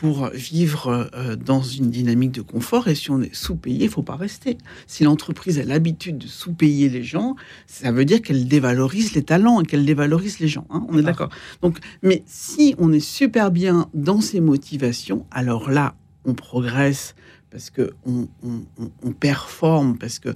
[0.00, 2.88] pour vivre euh, dans une dynamique de confort.
[2.88, 4.56] Et si on est sous-payé, il faut pas rester.
[4.86, 7.36] Si l'entreprise a l'habitude de sous-payer les gens,
[7.66, 10.66] ça veut dire qu'elle dévalorise les talents et qu'elle dévalorise les gens.
[10.70, 10.86] Hein.
[10.88, 11.28] on est d'accord.
[11.60, 17.14] Donc, mais si on est super bien dans ses motivations, alors là, on progresse
[17.50, 18.28] parce que on,
[19.02, 20.30] on performe, parce que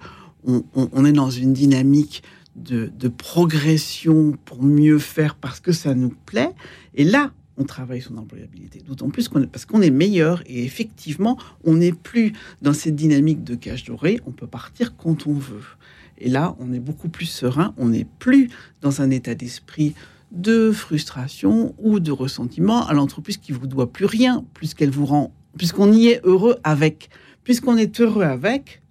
[0.47, 2.23] on, est dans une dynamique
[2.57, 6.51] de, progression pour mieux faire parce que ça nous plaît.
[6.95, 8.81] Et là, on travaille son employabilité.
[8.87, 13.45] D'autant plus qu'on parce qu'on est meilleur et effectivement, on n'est plus dans cette dynamique
[13.45, 14.21] de cage dorée.
[14.27, 15.63] On peut partir quand on veut.
[16.19, 17.75] Et là, on est beaucoup plus serein.
[17.77, 19.95] On n'est plus dans un état d'esprit
[20.33, 25.33] de frustration ou de ressentiment à l'entreprise qui vous doit plus rien, puisqu'elle vous rend,
[25.57, 27.09] puisqu'on y est heureux avec.
[27.45, 28.83] Puisqu'on est heureux avec,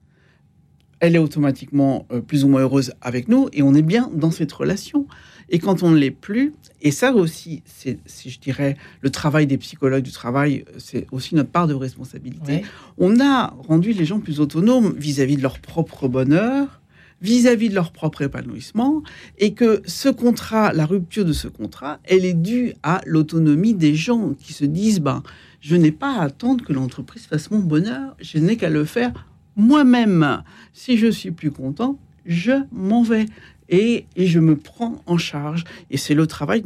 [1.03, 4.31] elle est automatiquement euh, plus ou moins heureuse avec nous et on est bien dans
[4.31, 5.05] cette relation.
[5.49, 9.45] Et quand on ne l'est plus, et ça aussi, c'est, si je dirais, le travail
[9.45, 12.63] des psychologues du travail, c'est aussi notre part de responsabilité.
[12.97, 16.81] On a rendu les gens plus autonomes vis-à-vis de leur propre bonheur,
[17.21, 19.03] vis-à-vis de leur propre épanouissement,
[19.39, 23.93] et que ce contrat, la rupture de ce contrat, elle est due à l'autonomie des
[23.93, 25.21] gens qui se disent, ben,
[25.59, 29.11] je n'ai pas à attendre que l'entreprise fasse mon bonheur, je n'ai qu'à le faire
[29.55, 30.43] moi-même.
[30.73, 33.25] Si je suis plus content, je m'en vais.
[33.69, 35.63] Et, je me prends en charge.
[35.89, 36.63] Et c'est le travail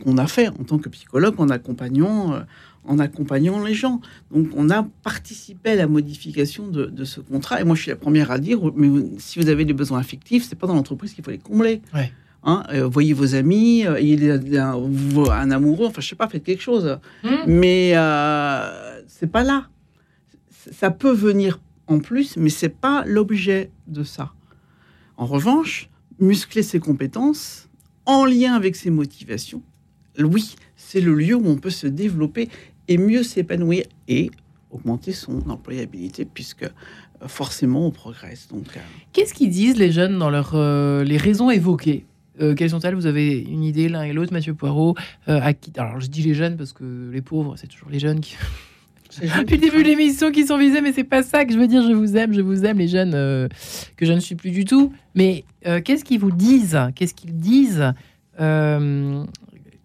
[0.00, 2.40] qu'on a fait en tant que psychologue en accompagnant, euh,
[2.84, 4.00] en accompagnant les gens.
[4.30, 7.60] Donc, on a participé à la modification de, ce contrat.
[7.60, 10.46] Et moi, je suis la première à dire, mais si vous avez des besoins affectifs,
[10.48, 11.80] c'est pas dans l'entreprise qu'il faut les combler.
[12.48, 14.74] Hein, euh, voyez vos amis, euh, ayez un,
[15.30, 16.98] un, amoureux, enfin, je sais pas, faites quelque chose.
[17.24, 17.28] Mmh.
[17.48, 19.66] Mais euh, c'est pas là.
[20.70, 24.32] Ça peut venir en plus, mais c'est pas l'objet de ça.
[25.16, 27.68] En revanche, muscler ses compétences
[28.04, 29.62] en lien avec ses motivations,
[30.18, 32.48] oui, c'est le lieu où on peut se développer
[32.88, 34.30] et mieux s'épanouir et
[34.70, 38.48] augmenter son employabilité puisque euh, forcément on progresse.
[38.48, 38.80] Donc, euh,
[39.12, 42.04] qu'est-ce qu'ils disent les jeunes dans leurs euh, les raisons évoquées?
[42.38, 42.94] Quelles sont-elles?
[42.94, 44.94] Vous avez une idée l'un et l'autre, Mathieu Poirot
[45.26, 45.72] à qui...
[45.78, 48.36] Alors je dis les jeunes parce que les pauvres, c'est toujours les jeunes qui.
[49.20, 51.66] Depuis le début de l'émission qui sont visés, mais c'est pas ça que je veux
[51.66, 51.82] dire.
[51.82, 53.12] Je vous aime, je vous aime, les jeunes
[53.96, 54.92] que je ne suis plus du tout.
[55.14, 56.78] Mais qu'est-ce qu'ils vous disent?
[56.94, 57.92] Qu'est-ce qu'ils disent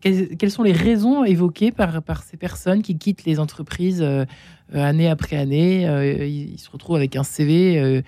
[0.01, 4.25] quelles, sont les raisons évoquées par, par ces personnes qui quittent les entreprises euh,
[4.73, 5.87] euh, année après année?
[5.87, 8.03] Euh, ils, se retrouvent avec un CV.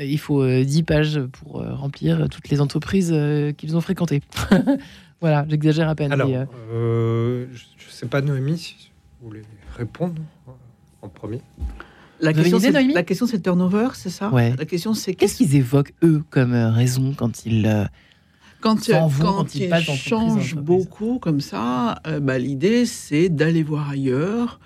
[0.00, 3.14] il faut 10 pages pour remplir toutes les entreprises
[3.56, 4.22] qu'ils ont fréquentées.
[5.20, 6.12] voilà, j'exagère à peine.
[6.12, 9.42] Alors, je ne sais pas, Noémie, si vous voulez
[9.76, 10.14] répondre
[11.02, 11.40] en premier.
[12.20, 14.54] La question, la question, c'est le turnover, c'est ça ouais.
[14.56, 17.88] La question, c'est qu'est-ce qu'ils évoquent eux comme raison quand ils
[18.60, 18.76] quand,
[19.20, 24.60] quand, il, change beaucoup comme ça, euh, bah, l'idée c'est d'aller voir ailleurs.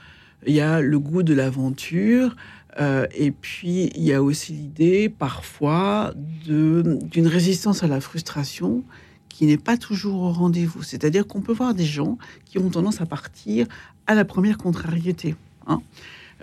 [0.46, 2.36] Il y a le goût de l'aventure.
[2.78, 6.12] Euh, et puis, il y a aussi l'idée, parfois,
[6.44, 8.84] d'une résistance à la frustration
[9.30, 10.82] qui n'est pas toujours au rendez-vous.
[10.82, 13.66] C'est-à-dire qu'on peut voir des gens qui ont tendance à partir
[14.06, 15.34] à la première contrariété.
[15.66, 15.80] Hein.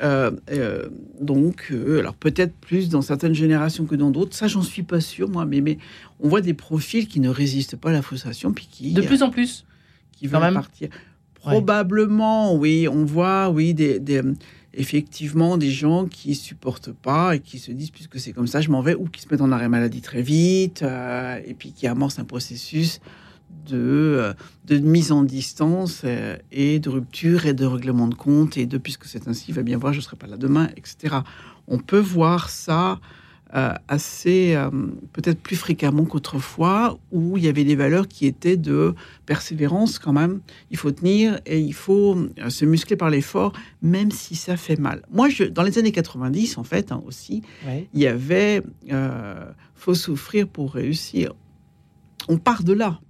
[0.03, 0.89] Euh, euh,
[1.21, 4.99] donc, euh, alors peut-être plus dans certaines générations que dans d'autres, ça j'en suis pas
[4.99, 5.77] sûr moi, mais, mais
[6.19, 9.23] on voit des profils qui ne résistent pas à la frustration, puis qui de plus
[9.23, 9.65] en plus,
[10.11, 10.53] qui veulent même.
[10.55, 10.89] partir.
[11.35, 14.01] Probablement, oui, on voit, oui, des,
[14.73, 18.69] effectivement des gens qui supportent pas et qui se disent puisque c'est comme ça, je
[18.69, 22.19] m'en vais, ou qui se mettent en arrêt maladie très vite, et puis qui amorcent
[22.19, 22.99] un processus
[23.67, 24.34] de, euh,
[24.65, 28.58] de mise en distance euh, et de rupture et de règlement de compte.
[28.58, 30.69] Et de puisque c'est ainsi, il va bien voir, je ne serai pas là demain,
[30.76, 31.17] etc.
[31.67, 32.99] On peut voir ça
[33.56, 34.58] euh, assez,
[35.13, 38.95] peut-être plus fréquemment qu'autrefois, où il y avait des valeurs qui étaient de
[39.28, 40.41] persévérance quand même.
[40.71, 42.17] Il faut tenir et il faut
[42.49, 45.04] se muscler par l'effort, même si ça fait mal.
[45.12, 47.43] Moi, je, dans les années 90, en fait, hein, aussi,
[47.93, 48.63] il y avait
[49.84, 51.34] faut souffrir pour réussir.
[52.30, 53.02] On part de là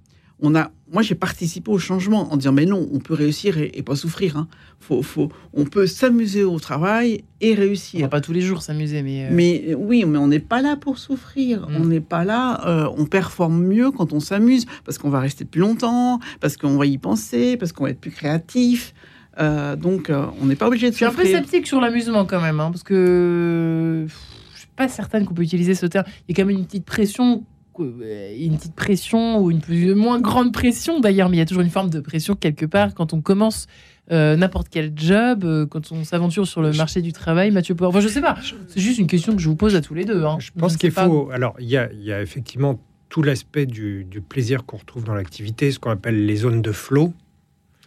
[0.45, 3.81] on a, moi, j'ai participé au changement en disant mais non, on peut réussir et,
[3.81, 4.35] pas souffrir.
[4.35, 4.49] Hein.
[4.79, 8.01] Faut, faut, on peut s'amuser au travail et réussir.
[8.01, 9.25] On va pas tous les jours s'amuser, mais.
[9.25, 11.69] Euh, mais oui, mais on n'est pas là pour souffrir.
[11.69, 11.75] Mm.
[11.77, 12.67] On n'est pas là.
[12.67, 16.75] Euh, on performe mieux quand on s'amuse parce qu'on va rester plus longtemps, parce qu'on
[16.75, 18.93] va y penser, parce qu'on va être plus créatif.
[19.39, 20.91] Euh, donc, on n'est pas obligé de.
[20.91, 24.05] Je suis un peu sceptique sur l'amusement quand même, hein, parce que
[24.53, 26.05] je suis pas certaine qu'on peut utiliser ce terme.
[26.27, 29.95] Il y a quand même une petite pression euh, une petite pression ou une plus
[29.95, 32.93] moins grande pression d'ailleurs, mais il y a toujours une forme de pression quelque part
[32.93, 33.67] quand on commence
[34.11, 37.87] euh, n'importe quel job, euh, quand on s'aventure sur le marché du travail, Mathieu Power.
[37.87, 38.35] Enfin, je sais pas,
[38.67, 40.25] c'est juste une question que je vous pose à tous les deux.
[40.25, 40.37] Hein.
[40.39, 41.29] Je pense qu'il faut.
[41.31, 45.13] Alors, il y a, y a, effectivement tout l'aspect du, du, plaisir qu'on retrouve dans
[45.13, 47.13] l'activité, ce qu'on appelle les zones de flow.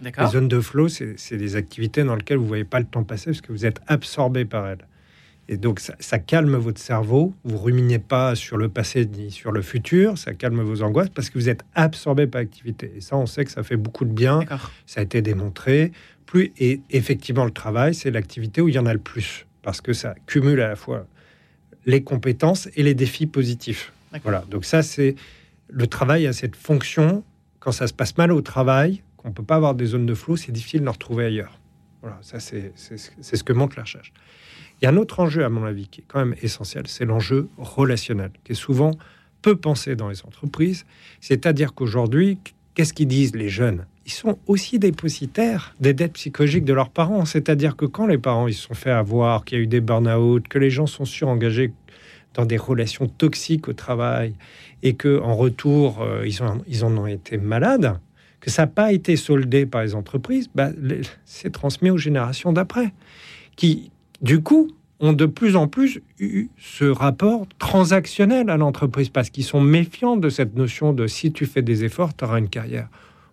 [0.03, 3.03] Les zones de flow, c'est des activités dans lesquelles vous ne voyez pas le temps
[3.03, 4.87] passer parce que vous êtes absorbé par elles.
[5.49, 7.33] Et donc, ça, calme votre cerveau.
[7.45, 10.19] Vous ruminez pas sur le passé ni sur le futur.
[10.19, 12.93] Ça calme vos angoisses parce que vous êtes absorbé par l'activité.
[12.97, 14.41] Et ça, on sait que ça fait beaucoup de bien.
[14.87, 15.93] Ça a été démontré.
[16.27, 19.81] Plus, et effectivement, le travail, c'est l'activité où il y en a le plus parce
[19.81, 21.07] que ça cumule à la fois
[21.87, 23.93] les compétences et les défis positifs.
[24.23, 25.17] Voilà, donc ça, c'est
[25.69, 27.25] le travail à cette fonction.
[27.61, 30.15] Quand ça se passe mal au travail, qu'on ne peut pas avoir des zones de
[30.15, 31.59] flou, c'est difficile de retrouver ailleurs.
[32.01, 34.13] Voilà, ça, c'est ce que montre la recherche.
[34.81, 37.05] Il y a un autre enjeu, à mon avis, qui est quand même essentiel, c'est
[37.05, 38.93] l'enjeu relationnel, qui est souvent
[39.43, 40.85] peu pensé dans les entreprises.
[41.21, 42.39] C'est-à-dire qu'aujourd'hui,
[42.75, 43.87] qu'est-ce qu'ils disent les jeunes?
[44.05, 47.25] Ils sont aussi dépositaires des dettes psychologiques de leurs parents.
[47.25, 49.81] C'est-à-dire que quand les parents ils se sont fait avoir, qu'il y a eu des
[49.81, 51.73] burn-out, que les gens sont surengagés
[52.35, 54.35] dans des relations toxiques au travail
[54.83, 57.99] et que en retour euh, ils, ils en ont été malades,
[58.41, 60.71] que ça n'a pas été soldé par les entreprises, bah,
[61.25, 62.93] c'est transmis aux générations d'après,
[63.57, 63.91] qui
[64.23, 69.45] du coup ont de plus en plus eu ce rapport transactionnel à l'entreprise parce qu'ils
[69.45, 72.89] sont méfiants de cette notion de si tu fais des efforts, tu auras une carrière.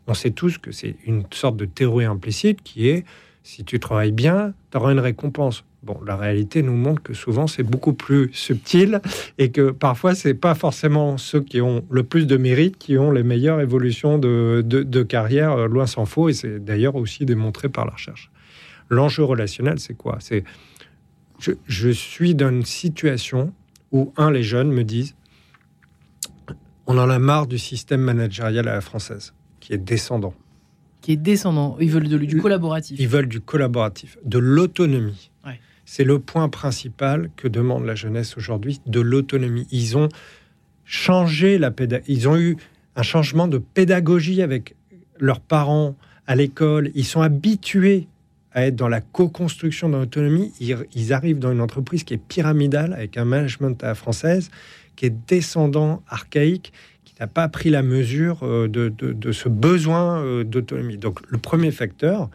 [0.07, 3.05] On sait tous que c'est une sorte de théorie implicite qui est
[3.43, 5.63] si tu travailles bien, tu auras une récompense.
[5.83, 9.01] Bon, la réalité nous montre que souvent c'est beaucoup plus subtil
[9.37, 13.11] et que parfois c'est pas forcément ceux qui ont le plus de mérite qui ont
[13.11, 17.67] les meilleures évolutions de, de carrière, euh, loin s'en faut, et c'est d'ailleurs aussi démontré
[17.67, 18.31] par la recherche.
[18.89, 20.17] L'enjeu relationnel, c'est quoi?
[20.21, 20.43] C'est
[21.65, 23.53] je, suis dans une situation
[23.91, 25.15] où, un, les jeunes me disent
[26.85, 30.33] on en a marre du système managérial à la française, qui est descendant.
[31.01, 31.77] Qui est descendant.
[31.79, 32.99] Ils veulent du collaboratif.
[32.99, 35.29] Ils veulent du collaboratif, de l'autonomie.
[35.85, 39.67] C'est le point principal que demande la jeunesse aujourd'hui, de l'autonomie.
[39.69, 40.07] Ils ont
[40.85, 42.13] changé la pédagogie.
[42.13, 42.55] Ils ont eu
[42.95, 44.75] un changement de pédagogie avec
[45.19, 46.89] leurs parents à l'école.
[46.95, 48.07] Ils sont habitués
[48.53, 52.93] à être dans la co-construction de l'autonomie, ils, arrivent dans une entreprise qui est pyramidale,
[52.93, 54.51] avec un management à la française,
[54.95, 56.71] qui est descendant, archaïque,
[57.03, 60.97] qui n'a pas pris la mesure euh, de, ce besoin euh, d'autonomie.
[60.97, 62.29] Donc le premier facteur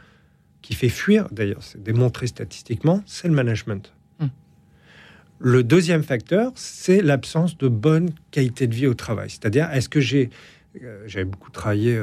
[0.60, 3.92] qui fait fuir, d'ailleurs c'est démontré statistiquement, c'est le management.
[4.18, 4.26] Hmm.
[5.38, 9.30] Le deuxième facteur, c'est l'absence de bonne qualité de vie au travail.
[9.30, 10.30] C'est-à-dire, est-ce que j'ai...
[10.82, 11.96] Euh, j'avais beaucoup travaillé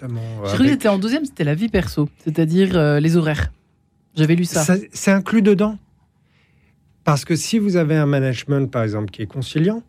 [0.00, 3.52] je crois que c'était en deuxième, c'était la vie perso, c'est-à-dire euh, les horaires.
[4.14, 4.64] J'avais lu ça.
[4.92, 5.78] c'est inclus dedans.
[7.04, 9.82] Parce que si vous avez un management, par exemple, qui est conciliant,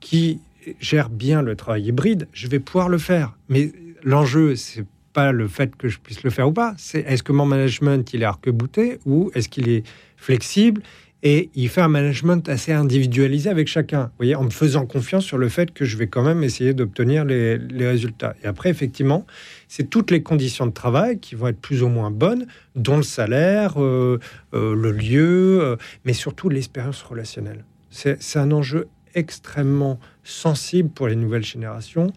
[0.00, 0.40] qui
[0.80, 3.36] gère bien le travail hybride, je vais pouvoir le faire.
[3.48, 3.72] Mais
[4.02, 6.74] l'enjeu, c'est pas le fait que je puisse le faire ou pas.
[6.76, 9.84] C'est est-ce que mon management il est arc-bouté ou est-ce qu'il est
[10.16, 10.82] flexible?
[11.22, 15.24] Et il fait un management assez individualisé avec chacun, vous voyez, en me faisant confiance
[15.24, 18.36] sur le fait que je vais quand même essayer d'obtenir les, résultats.
[18.42, 19.26] Et après, effectivement,
[19.66, 23.02] c'est toutes les conditions de travail qui vont être plus ou moins bonnes, dont le
[23.02, 24.20] salaire, euh,
[24.52, 27.64] euh, le lieu, euh, mais surtout l'expérience relationnelle.
[27.90, 32.12] C'est un enjeu extrêmement sensible pour les nouvelles générations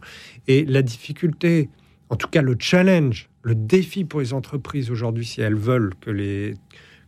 [0.47, 1.69] et la difficulté,
[2.09, 6.11] en tout cas le challenge, le défi pour les entreprises aujourd'hui, si elles veulent que
[6.11, 6.55] les,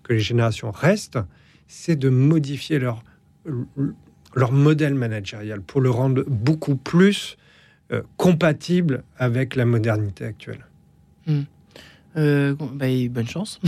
[0.03, 1.19] que les générations restent,
[1.71, 3.01] c'est de modifier leur,
[4.35, 7.37] leur modèle managérial pour le rendre beaucoup plus
[7.93, 10.65] euh, compatible avec la modernité actuelle.
[11.27, 11.43] Hmm.
[12.17, 13.61] Euh, bah, bonne chance.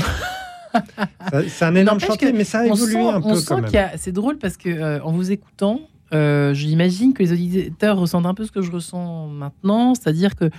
[1.47, 3.91] c'est un énorme chantier, mais ça a évolué un peu quand même.
[3.95, 5.79] C'est drôle parce que euh, en vous écoutant,
[6.11, 10.49] j'imagine que les auditeurs ressentent un peu ce que je ressens maintenant, c'est-à-dire que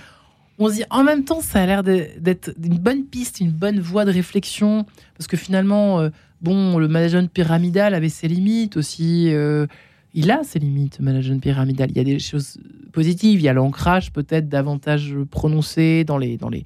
[0.57, 3.79] on se dit en même temps, ça a l'air d'être une bonne piste, une bonne
[3.79, 4.85] voie de réflexion,
[5.15, 6.09] parce que finalement,
[6.45, 9.33] bon, le management pyramidal avait ses limites aussi.
[9.33, 9.65] Euh,
[10.13, 11.89] il a ses limites, le management pyramidal.
[11.89, 12.57] Il y a des choses
[12.93, 13.39] positives.
[13.39, 16.63] Il y a l'ancrage peut-être davantage prononcé dans les, dans les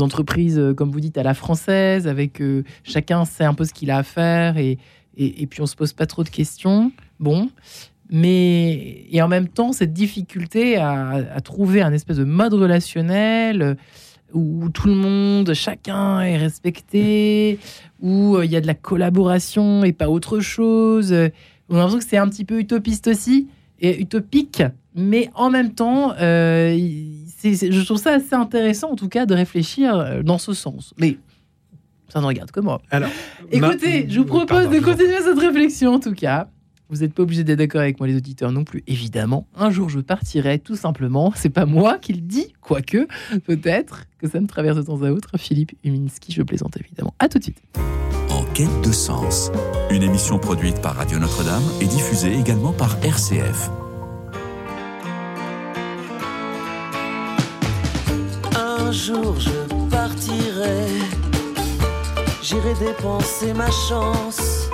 [0.00, 3.74] entreprises, euh, comme vous dites, à la française, avec euh, chacun sait un peu ce
[3.74, 4.78] qu'il a à faire et,
[5.16, 6.90] et, puis on se pose pas trop de questions.
[7.20, 7.50] Bon.
[8.10, 13.76] Mais, et en même temps, cette difficulté à, à trouver un espèce de mode relationnel
[14.34, 17.58] où tout le monde, chacun est respecté,
[18.00, 21.12] où euh, il y a de la collaboration et pas autre chose.
[21.68, 23.48] On a l'impression que c'est un petit peu utopiste aussi,
[23.80, 24.62] et utopique,
[24.94, 26.76] mais en même temps, euh,
[27.42, 30.94] je trouve ça assez intéressant en tout cas de réfléchir euh, dans ce sens.
[30.98, 31.18] Mais
[32.08, 32.80] ça ne regarde que moi.
[32.90, 33.10] Alors,
[33.50, 36.48] écoutez, je vous propose de continuer cette réflexion en tout cas.
[36.90, 39.46] Vous n'êtes pas obligé d'être d'accord avec moi, les auditeurs non plus, évidemment.
[39.56, 41.32] Un jour, je partirai, tout simplement.
[41.34, 43.08] C'est pas moi qui le dis, quoique,
[43.46, 45.38] peut-être que ça me traverse de temps à autre.
[45.38, 47.14] Philippe Huminski, je plaisante évidemment.
[47.18, 47.62] À tout de suite.
[48.28, 49.50] En quête de sens,
[49.90, 53.70] une émission produite par Radio Notre-Dame et diffusée également par RCF.
[58.56, 60.86] Un jour, je partirai.
[62.42, 64.68] J'irai dépenser ma chance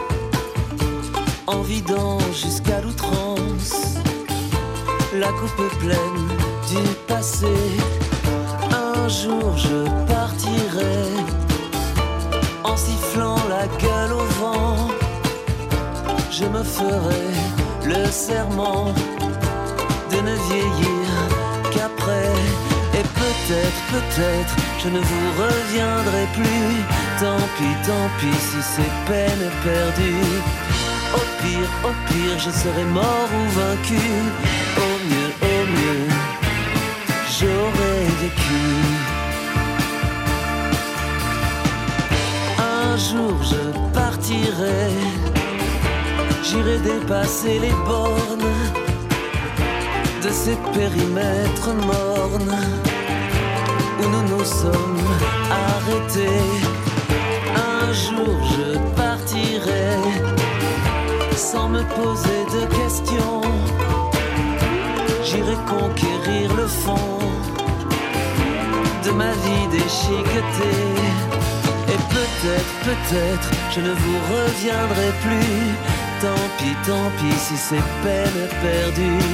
[1.52, 3.74] en vidant jusqu'à l'outrance.
[5.18, 6.28] La coupe pleine
[6.70, 7.54] du passé.
[8.70, 11.02] Un jour je partirai
[12.62, 14.76] en sifflant la gueule au vent.
[16.30, 17.26] je me ferai
[17.84, 18.94] le serment
[20.12, 21.08] de ne vieillir
[21.72, 22.32] qu'après.
[22.98, 26.72] Et peut-être, peut-être, je ne vous reviendrai plus.
[27.20, 30.69] Tant pis, tant pis si c'est peine perdue.
[31.14, 34.00] Au pire, au pire, je serai mort ou vaincu.
[34.76, 36.08] Au mieux, au mieux,
[37.36, 38.64] j'aurais vécu.
[42.58, 44.90] Un jour je partirai,
[46.44, 48.54] j'irai dépasser les bornes
[50.22, 52.58] de ces périmètres mornes
[54.00, 55.04] où nous nous sommes
[55.50, 56.46] arrêtés.
[57.56, 59.96] Un jour je partirai
[61.40, 63.40] sans me poser de questions.
[65.24, 67.18] J'irai conquérir le fond
[69.04, 70.90] de ma vie déchiquetée.
[71.92, 75.62] Et peut-être, peut-être, je ne vous reviendrai plus.
[76.20, 79.32] Tant pis, tant pis si c'est peine perdue.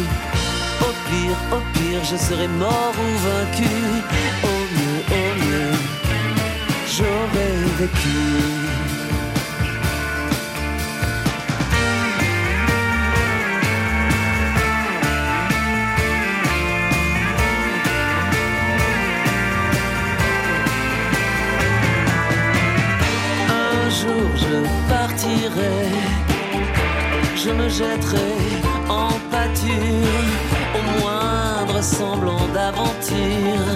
[0.89, 3.75] Au pire, au pire, je serai mort ou vaincu.
[4.53, 5.77] Au mieux, au mieux,
[6.95, 8.66] j'aurais vécu.
[24.49, 25.79] Je partirai,
[27.35, 28.33] je me jetterai
[28.89, 30.27] en pâture
[30.79, 33.69] au moindre semblant d'aventure,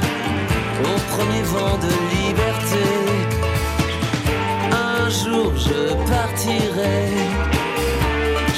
[0.91, 2.87] au premier vent de liberté.
[4.73, 5.81] Un jour je
[6.13, 7.03] partirai,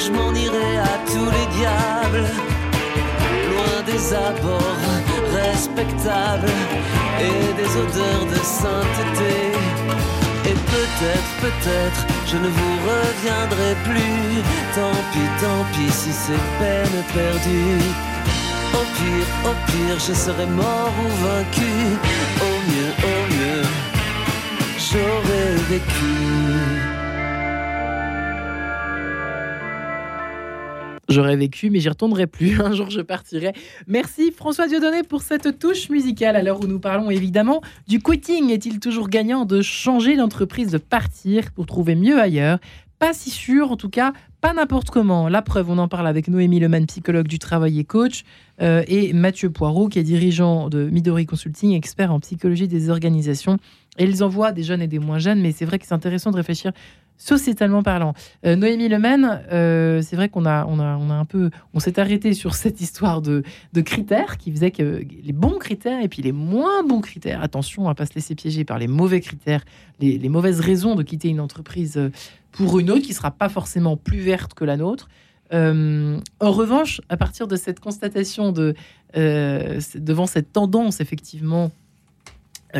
[0.03, 2.27] je m'en irai à tous les diables,
[3.49, 4.85] loin des abords
[5.41, 6.53] respectables
[7.19, 9.52] et des odeurs de sainteté.
[10.73, 14.41] Peut-être, peut-être, je ne vous reviendrai plus.
[14.73, 17.83] Tant pis, tant pis si c'est peine perdue.
[18.73, 21.73] Au pire, au pire, je serai mort ou vaincu.
[22.47, 23.65] Au mieux, au mieux,
[24.79, 26.52] j'aurais vécu.
[31.13, 32.59] J'aurais vécu, mais j'y retournerai plus.
[32.65, 33.53] Un jour, je partirai.
[33.85, 38.49] Merci François Dieudonné pour cette touche musicale à l'heure où nous parlons évidemment du quitting.
[38.49, 42.57] Est-il toujours gagnant de changer d'entreprise, de partir pour trouver mieux ailleurs?
[42.97, 45.29] Pas si sûr, en tout cas, pas n'importe comment.
[45.29, 48.23] La preuve, on en parle avec Noémie Leman, psychologue du travail et coach,
[48.61, 53.57] euh, et Mathieu Poirot, qui est dirigeant de Midori Consulting, expert en psychologie des organisations.
[53.97, 56.31] Et ils envoient des jeunes et des moins jeunes, mais c'est vrai que c'est intéressant
[56.31, 56.71] de réfléchir
[57.17, 58.13] sociétalement parlant.
[58.45, 61.79] Euh, Noémie Leman, euh, c'est vrai qu'on a, on a, on a un peu, on
[61.79, 63.43] s'est arrêté sur cette histoire de,
[63.85, 67.41] critères qui faisait que les bons critères et puis les moins bons critères.
[67.41, 69.63] Attention à pas se laisser piéger par les mauvais critères,
[69.99, 72.11] les, mauvaises raisons de quitter une entreprise euh,
[72.51, 75.09] pour une autre qui sera pas forcément plus verte que la nôtre.
[75.53, 78.73] Euh, en revanche, à partir de cette constatation de
[79.15, 81.69] devant cette tendance effectivement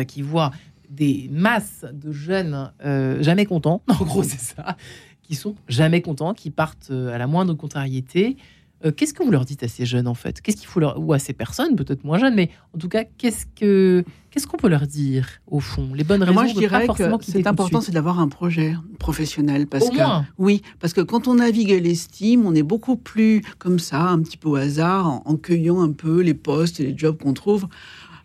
[0.08, 0.50] qui voit
[0.90, 4.76] des masses de jeunes euh, jamais contents, en gros c'est ça,
[5.22, 8.36] qui sont jamais contents, qui partent euh, à la moindre contrariété.
[8.84, 10.42] Euh, qu'est-ce que vous leur dites à ces jeunes en fait?
[10.42, 13.04] Qu'est-ce qu'il faut leur ou à ces personnes peut-être moins jeunes, mais en tout cas
[13.04, 15.94] qu'est-ce que qu'est-ce qu'on peut leur dire au fond?
[15.94, 18.28] Les bonnes raisons Moi, je de pas dirais forcément que c'est important, c'est d'avoir un
[18.28, 19.66] projet professionnel.
[19.68, 20.26] Parce Au que, moins.
[20.38, 24.20] Oui, parce que quand on navigue à l'estime, on est beaucoup plus comme ça, un
[24.20, 27.32] petit peu au hasard, en, en cueillant un peu les postes et les jobs qu'on
[27.32, 27.68] trouve.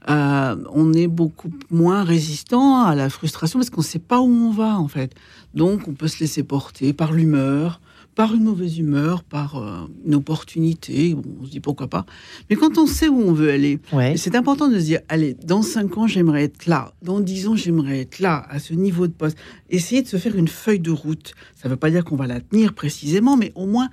[0.10, 4.28] Euh, on est beaucoup moins résistant à la frustration parce qu'on ne sait pas où
[4.30, 5.14] on va en fait.
[5.54, 7.82] Donc on peut se laisser porter par l'humeur,
[8.16, 11.14] par une mauvaise humeur, par euh, une opportunité.
[11.16, 12.06] Bon, on se dit pourquoi pas.
[12.50, 14.16] Mais quand on sait où on veut aller, Ouais.
[14.16, 16.94] c'est important de se dire, allez, dans 5 ans, j'aimerais être là.
[17.02, 19.38] Dans 10 ans, j'aimerais être là, à ce niveau de poste.
[19.70, 21.34] Essayer de se faire une feuille de route.
[21.56, 23.90] Ça ne veut pas dire qu'on va la tenir précisément, mais au moins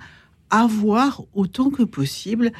[0.49, 2.51] avoir autant que possible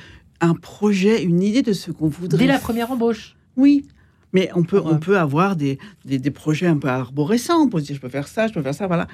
[0.42, 2.40] un projet, une idée de ce qu'on voudrait.
[2.40, 3.36] Dès la première embauche.
[3.58, 3.86] Oui.
[4.34, 7.62] Mais on peut, on peut avoir des, des, des projets un peu arborescents.
[7.62, 9.08] On peut se dire, je peux faire ça, je peux faire ça, voilà.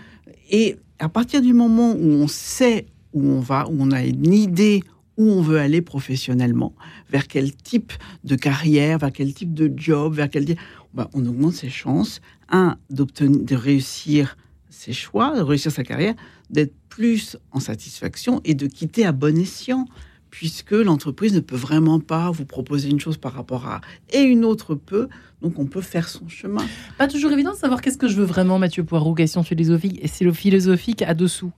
[0.50, 4.34] Et à partir du moment où on sait où on va, où on a une
[4.34, 4.82] idée
[5.18, 6.74] où on veut aller professionnellement,
[7.12, 10.46] vers quel type de carrière, vers quel type de job, vers quel...
[10.94, 12.20] Ben, on augmente ses chances,
[12.50, 14.38] un, d'obtenir, de réussir
[14.70, 16.16] ses choix, de réussir sa carrière,
[16.50, 19.86] d'être plus en satisfaction et de quitter à bon escient,
[20.34, 23.82] puisque l'entreprise ne peut vraiment pas vous proposer une chose par rapport à...
[24.10, 25.08] Et une autre peut,
[25.44, 26.66] donc on peut faire son chemin.
[26.98, 29.14] Pas toujours évident de savoir qu'est-ce que je veux vraiment, Mathieu Poirot.
[29.14, 30.00] Question philosophique.
[30.02, 31.52] Et c'est le philosophique à dessous.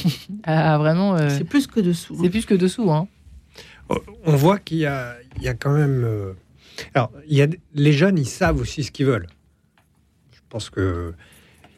[0.44, 2.14] ah, vraiment, euh, C'est plus que dessous.
[2.14, 2.20] hein.
[2.22, 2.90] c'est plus que dessous.
[2.90, 3.06] Hein.
[4.24, 6.02] On voit qu'il y a, il y a quand même.
[6.02, 6.32] euh,
[6.94, 9.26] Alors, il y a, les jeunes, ils savent aussi ce qu'ils veulent.
[10.32, 11.12] Je pense que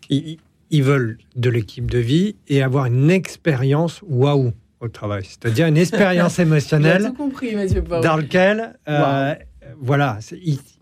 [0.09, 4.53] ils veulent de l'équipe de vie et avoir une expérience waouh
[4.85, 7.55] au travail, c'est-à-dire une expérience émotionnelle compris,
[8.03, 9.35] dans lequel, euh,
[9.81, 10.19] voilà,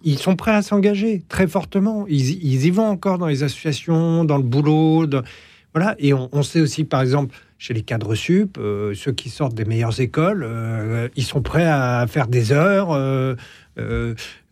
[0.05, 2.05] ils, sont prêts à s'engager très fortement.
[2.09, 5.07] Ils, y vont encore dans les associations, dans le boulot,
[5.75, 5.95] voilà.
[5.99, 9.65] Et on, sait aussi, par exemple, chez les cadres sup, euh, ceux qui sortent des
[9.65, 12.89] meilleures écoles, euh, ils sont prêts à faire des heures.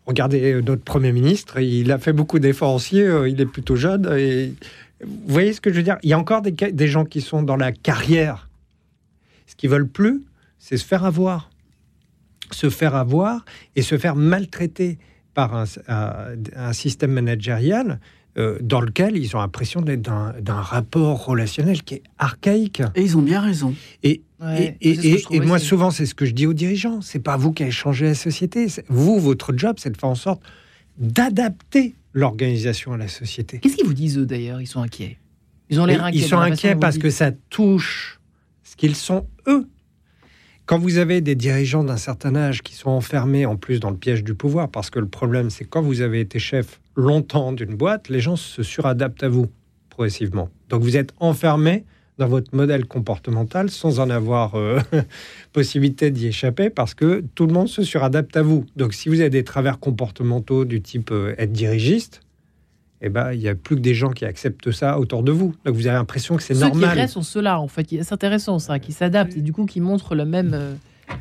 [0.07, 2.97] regardez notre premier ministre, il a fait beaucoup d'efforts aussi.
[2.99, 4.55] il est plutôt jeune et
[5.03, 5.99] vous voyez ce que je veux dire?
[6.03, 8.50] Il y a encore des, des gens qui sont dans la carrière
[9.61, 10.23] qu'ils veulent plus,
[10.59, 11.51] c'est se faire avoir.
[12.51, 13.45] Se faire avoir
[13.77, 14.99] et se faire maltraiter
[15.35, 18.01] par un, système managérial
[18.39, 22.83] euh, dans lequel ils ont l'impression d'être d'un rapport relationnel qui est archaïque.
[22.95, 23.75] Et ils ont bien raison.
[24.03, 24.23] Et,
[24.81, 27.03] et, moi, souvent, c'est ce que je dis aux dirigeants.
[27.03, 28.67] C'est pas vous qui avez changé la société.
[28.89, 30.43] Vous, votre job, c'est de faire en sorte
[30.97, 33.59] d'adapter l'organisation à la société.
[33.59, 34.61] Qu'est-ce qu'ils vous disent, eux, d'ailleurs?
[34.61, 35.19] Ils sont inquiets.
[35.69, 36.19] Ils ont l'air inquiets.
[36.19, 38.20] Ils sont inquiets parce que ça touche
[38.71, 39.67] ce qu'ils sont eux.
[40.65, 43.97] Quand vous avez des dirigeants d'un certain âge qui sont enfermés en plus dans le
[43.97, 47.75] piège du pouvoir, parce que le problème c'est quand vous avez été chef longtemps d'une
[47.75, 49.49] boîte, les gens se suradaptent à vous
[49.89, 50.51] progressivement.
[50.69, 51.85] Donc vous êtes enfermé
[52.19, 54.79] dans votre modèle comportemental sans en avoir euh,
[55.53, 58.67] possibilité d'y échapper parce que tout le monde se suradapte à vous.
[58.77, 62.21] Donc si vous avez des travers comportementaux du type euh, être dirigiste,
[63.03, 65.55] eh ben, il n'y a plus que des gens qui acceptent ça autour de vous.
[65.65, 66.75] Donc vous avez l'impression que c'est normal.
[66.75, 67.87] Ceux qui restent sont ceux-là, en fait.
[67.89, 70.53] C'est intéressant, ça, qui s'adaptent et du coup qui montrent le même.
[70.55, 70.75] Euh,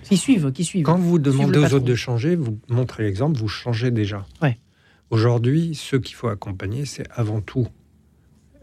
[0.03, 0.85] qui suivent, qui suivent.
[0.85, 4.25] Quand vous demandez aux autres de changer, vous montrez l'exemple, vous changez déjà.
[4.41, 4.57] Ouais.
[5.09, 7.67] Aujourd'hui, ceux qu'il faut accompagner, c'est avant tout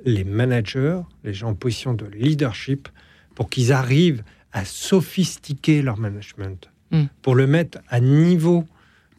[0.04, 2.88] les managers, les gens en position de leadership,
[3.34, 7.04] pour qu'ils arrivent à sophistiquer leur management, hmm.
[7.22, 8.64] pour le mettre à niveau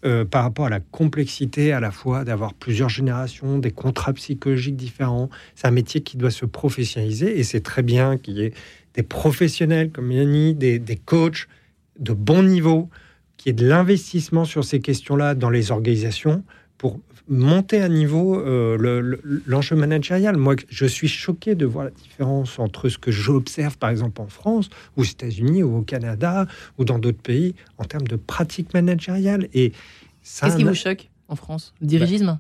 [0.05, 4.75] euh, par rapport à la complexité à la fois d'avoir plusieurs générations, des contrats psychologiques
[4.75, 5.29] différents.
[5.55, 8.53] C'est un métier qui doit se professionnaliser et c'est très bien qu'il y ait
[8.93, 11.47] des professionnels comme Yanni, des, des coachs
[11.99, 12.89] de bon niveau,
[13.37, 16.43] qu'il y ait de l'investissement sur ces questions-là dans les organisations
[16.77, 16.99] pour
[17.29, 20.37] monter à niveau euh, l'enjeu managérial.
[20.37, 24.27] Moi, je suis choqué de voir la différence entre ce que j'observe, par exemple, en
[24.27, 26.47] France, aux États-Unis, ou au Canada,
[26.77, 29.47] ou dans d'autres pays, en termes de pratiques managériales.
[29.53, 29.71] Et
[30.23, 31.73] Qu'est-ce qui vous choque en France?
[31.81, 32.25] Le dirigisme?
[32.25, 32.39] Bah,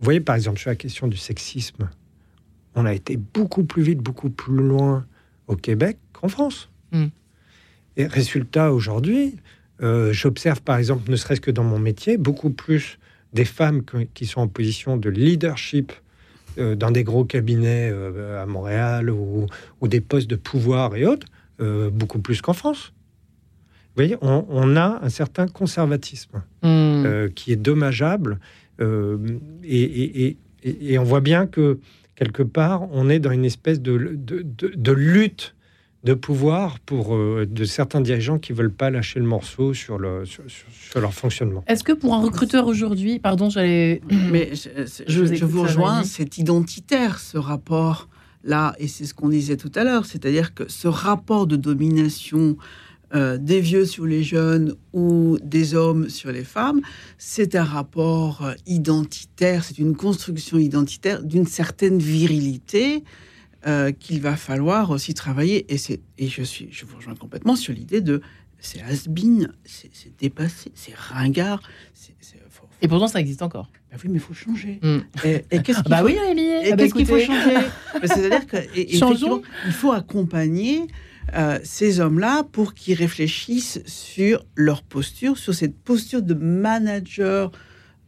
[0.00, 1.88] Vous voyez, par exemple, sur la question du sexisme,
[2.74, 5.06] on a été beaucoup plus vite, beaucoup plus loin
[5.46, 6.68] au Québec qu'en France.
[6.92, 7.06] Hmm.
[7.96, 9.36] Et résultat, aujourd'hui,
[9.82, 12.98] euh, j'observe, par exemple, ne serait-ce que dans mon métier, beaucoup plus
[13.32, 13.82] des femmes
[14.14, 15.92] qui sont en position de leadership
[16.58, 19.46] euh, dans des gros cabinets euh, à Montréal ou,
[19.86, 21.26] des postes de pouvoir et autres,
[21.60, 22.92] euh, beaucoup plus qu'en France.
[23.94, 27.30] Vous voyez, on, a un certain conservatisme hmm.
[27.34, 28.38] qui est dommageable
[28.80, 30.36] et,
[30.98, 31.80] on voit bien que
[32.14, 35.56] quelque part, on est dans une espèce de, de lutte
[36.04, 40.24] de pouvoir pour euh, de certains dirigeants qui veulent pas lâcher le morceau sur, le,
[40.24, 41.64] sur, leur fonctionnement.
[41.66, 44.00] Est-ce que pour un recruteur aujourd'hui, pardon, j'allais...
[44.30, 48.08] Mais je, vous, rejoins, c'est identitaire ce rapport
[48.44, 52.56] là, et c'est ce qu'on disait tout à l'heure, c'est-à-dire que ce rapport de domination
[53.14, 56.80] euh, des vieux sur les jeunes ou des hommes sur les femmes,
[57.16, 63.02] c'est un rapport euh, identitaire, c'est une construction identitaire d'une certaine virilité
[63.66, 65.72] euh, qu'il va falloir aussi travailler.
[65.72, 68.20] Et, c'est, et je, suis, je vous rejoins complètement sur l'idée de
[68.60, 71.62] c'est has-been, c'est, dépassé, c'est ringard.
[72.82, 73.70] et pourtant, ça existe encore.
[73.90, 74.80] Bah oui, mais il faut changer.
[74.82, 74.98] Hmm.
[75.24, 77.54] Et, qu'est-ce qu'il bah faut, oui, et ah bah qu'est-ce qu'il faut changer?
[77.94, 80.86] Bah, C'est-à-dire qu'il faut accompagner
[81.34, 87.50] euh, ces hommes-là pour qu'ils réfléchissent sur leur posture, sur cette posture de manager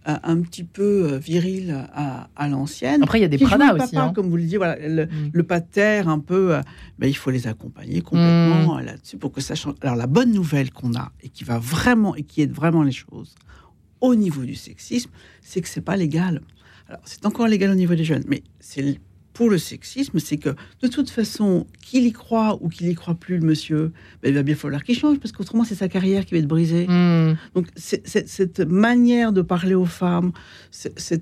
[0.07, 3.03] un petit peu euh, viril à, l'ancienne.
[3.03, 3.97] Après, il y a des pradas aussi.
[3.97, 4.13] Hein.
[4.15, 5.43] Comme vous le dites, voilà, le, mm.
[5.43, 6.63] pater un peu, euh,
[6.99, 8.85] ben, il faut les accompagner complètement mm.
[8.85, 9.75] là-dessus pour que ça change.
[9.83, 12.93] Alors, la bonne nouvelle qu'on a et qui va vraiment et qui aide vraiment les
[12.93, 13.35] choses
[14.01, 15.11] au niveau du sexisme,
[15.43, 16.41] c'est que c'est pas légal.
[16.89, 18.99] Alors, c'est encore légal au niveau des jeunes, mais c'est
[19.41, 20.51] pour le sexisme, c'est que
[20.83, 23.91] de toute façon, qu'il y croit ou qu'il y croit plus, le monsieur,
[24.23, 26.47] ben, il va bien falloir qu'il change, parce qu'autrement, c'est sa carrière qui va être
[26.47, 26.87] brisée.
[26.87, 27.37] Hmm.
[27.55, 30.33] Donc, cette manière de parler aux femmes,
[30.71, 31.15] ce,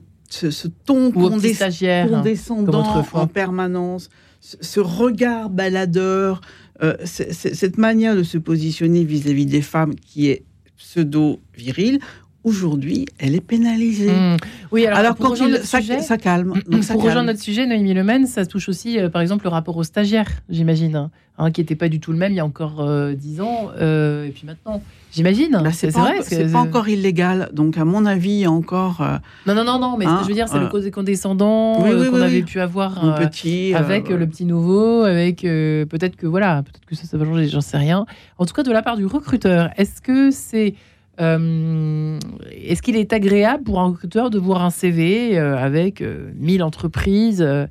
[0.84, 4.08] ton condescendant en permanence,
[4.40, 6.40] ce, regard baladeur,
[6.82, 10.42] euh, cette manière de se positionner vis-à-vis des femmes qui est
[10.76, 12.00] pseudo-virile,
[12.48, 14.10] aujourd'hui, elle est pénalisée.
[14.10, 14.36] Mmh.
[14.72, 16.54] Oui, alors, Alors, quand il, ça, sujet- ça calme.
[16.66, 17.10] Mm, Donc, ça Pour calme.
[17.10, 20.30] rejoindre notre sujet, Noémie Lemaine, ça touche aussi, euh, par exemple, le rapport aux stagiaires,
[20.48, 23.12] j'imagine, hein, hein, qui n'était pas du tout le même il y a encore euh,
[23.14, 24.82] dix ans, euh, et puis maintenant,
[25.12, 25.60] j'imagine.
[25.62, 26.16] Bah, c'est vrai.
[26.22, 27.48] c'est pas encore illégal.
[27.52, 29.06] Donc, à mon avis, il y a encore
[29.46, 31.82] Non, non, non, non, mais ce Hein, que je veux dire, c'est le côté condescendant
[31.82, 33.74] oui, oui, qu'on oui, avait pu avoir petit.
[33.74, 37.60] avec le petit nouveau, avec peut-être que voilà, peut-être que ça, ça va changer, j'en
[37.60, 38.06] sais rien.
[38.38, 40.74] En tout cas, de la part du recruteur, est-ce que c'est
[41.20, 42.18] euh,
[42.50, 46.62] est-ce qu'il est agréable pour un recruteur de voir un CV euh, avec euh, 1000
[46.62, 47.66] entreprises euh,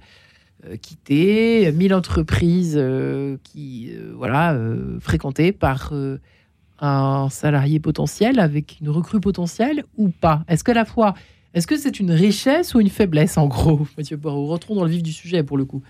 [0.66, 2.82] euh, quittées, 1000 entreprises
[3.44, 4.58] qui voilà
[5.00, 5.94] fréquentées par
[6.80, 10.44] un salarié potentiel avec une recrue potentielle ou pas?
[10.48, 11.14] Est-ce que la fois
[11.54, 14.92] est-ce que c'est une richesse ou une faiblesse en gros Mathieu Poirot, rentrons dans le
[14.92, 15.82] vif du sujet pour le coup.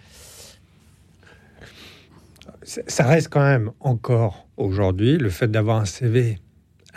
[2.64, 6.40] Ça reste quand même encore aujourd'hui le fait d'avoir un CV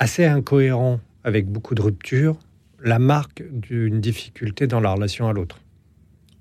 [0.00, 2.36] assez incohérent avec beaucoup de ruptures,
[2.82, 5.60] la marque d'une difficulté dans la relation à l'autre.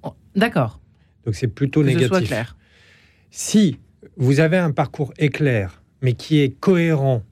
[0.02, 0.80] Oh, D'accord,
[1.26, 2.28] Donc c'est plutôt que ce soit négatif.
[2.30, 2.56] clair.
[3.30, 3.78] Si
[4.18, 7.24] vous avez un parcours éclair, mais qui est cohérent,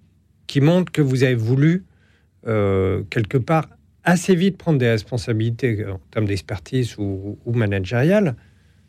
[0.46, 1.86] qui montre que vous avez voulu
[2.46, 3.70] euh, quelque part
[4.04, 8.36] assez vite prendre des responsabilités en termes d'expertise ou, ou managériale,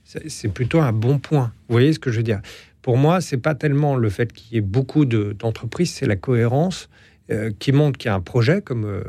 [0.05, 1.53] c'est plutôt un bon point.
[1.69, 2.41] Vous voyez ce que je veux dire?
[2.83, 6.17] Pour moi, c'est pas tellement le fait qu'il y ait beaucoup de- d'entreprises, c'est la
[6.17, 6.89] cohérence
[7.31, 9.03] euh, qui montre qu'il y a un projet, comme euh,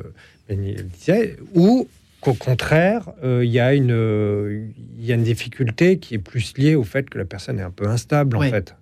[0.47, 1.87] Benny le disait, ou
[2.21, 4.67] qu'au contraire, euh, il y, a une, euh,
[4.97, 7.63] il y a une difficulté qui est plus liée au fait que la personne est
[7.63, 8.75] un peu instable, en fait.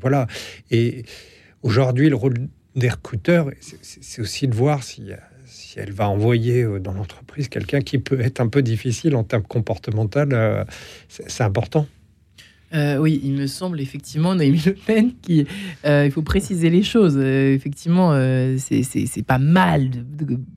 [0.00, 0.26] Voilà.
[0.70, 1.04] Et
[1.62, 2.34] aujourd'hui, le rôle
[2.76, 5.10] des recruteurs, c'est- aussi de voir si,
[5.46, 9.42] si elle va envoyer dans l'entreprise quelqu'un qui peut être un peu difficile en termes
[9.44, 10.20] comportementaux.
[11.08, 11.86] c'est c'est important.
[12.74, 15.46] Euh, oui, il me semble effectivement, Noémie Le Pen, qui,
[15.86, 17.16] euh, il faut préciser les choses.
[17.16, 19.90] Euh, effectivement, euh, c'est- pas mal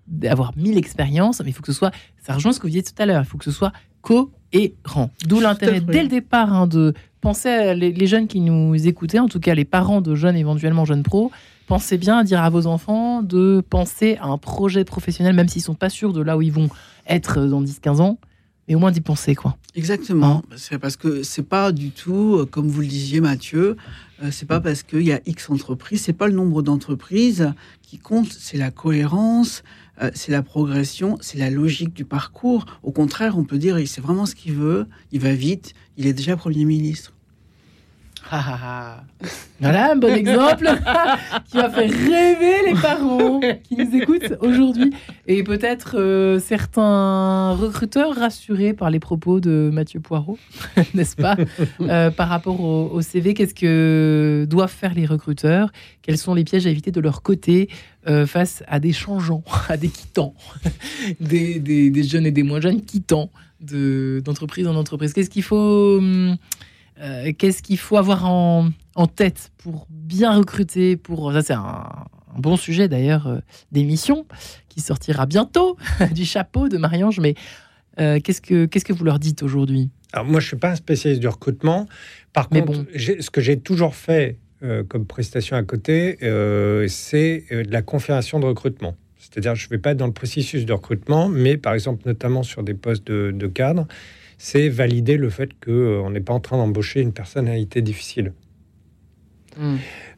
[0.07, 1.91] d'avoir mille expériences, mais il faut que ce soit,
[2.22, 5.09] ça rejoint ce que vous disiez tout à l'heure, il faut que ce soit cohérent.
[5.26, 9.20] D'où l'intérêt dès le départ hein, de penser à les, les jeunes qui nous écoutaient,
[9.20, 11.32] en tout cas les parents de jeunes, éventuellement jeunes pros,
[11.68, 15.62] pensez bien à dire à vos enfants de penser à un projet professionnel, même s'ils
[15.62, 16.70] sont pas sûrs de là où ils vont
[17.07, 18.18] être dans 10-15 ans,
[18.72, 19.57] mais au moins d'y penser, quoi.
[19.76, 20.43] Exactement.
[20.55, 23.76] C'est parce que c'est pas du tout, euh, comme vous le disiez, Mathieu,
[24.24, 27.51] euh, c'est pas parce qu'il y a X entreprises, c'est pas le nombre d'entreprises
[27.82, 29.63] qui compte, c'est la cohérence,
[30.01, 32.65] euh, c'est la progression, c'est la logique du parcours.
[32.82, 36.07] Au contraire, on peut dire, il sait vraiment ce qu'il veut, il va vite, il
[36.07, 37.11] est déjà Premier ministre.
[39.59, 40.65] Voilà un bon exemple.
[41.49, 44.91] Qui va faire rêver les parents qui nous écoutent aujourd'hui.
[45.28, 50.39] Et peut-être euh, certains recruteurs rassurés par les propos de Mathieu Poirot,
[50.93, 51.36] n'est-ce pas
[51.82, 55.72] Euh, Par rapport au, CV, qu'est-ce que doivent faire les recruteurs?
[56.01, 57.69] Quels sont les pièges à éviter de leur côté
[58.07, 60.34] euh, face à des changeants, à des quittants,
[61.19, 65.13] des, jeunes et des moins jeunes quittants de- d'entreprise en entreprise.
[65.13, 65.97] Qu'est-ce qu'il faut...
[65.99, 66.38] hum,
[67.02, 71.89] euh, Qu'est-ce qu'il faut avoir en, en tête pour bien recruter pour ça c'est un,
[72.36, 73.39] un bon sujet d'ailleurs euh,
[73.72, 74.26] d'émission
[74.70, 75.78] qui sortira bientôt
[76.12, 77.36] du chapeau de Marie-Ange mais
[77.99, 79.89] euh, qu'est-ce que qu'est-ce que vous leur dites aujourd'hui?
[80.14, 81.88] Alors moi, je suis pas un spécialiste du recrutement.
[82.34, 82.86] Par Mais contre, bon.
[82.93, 86.18] ce que j'ai toujours fait euh, comme prestation à côté,
[86.88, 88.95] c'est de la confirmation de recrutement.
[89.18, 92.43] C'est-à-dire, je ne vais pas être dans le processus de recrutement, mais par exemple, notamment
[92.43, 93.88] sur des postes de, de cadre,
[94.42, 98.34] c'est valider le fait qu'on n'est pas en train d'embaucher une personnalité difficile.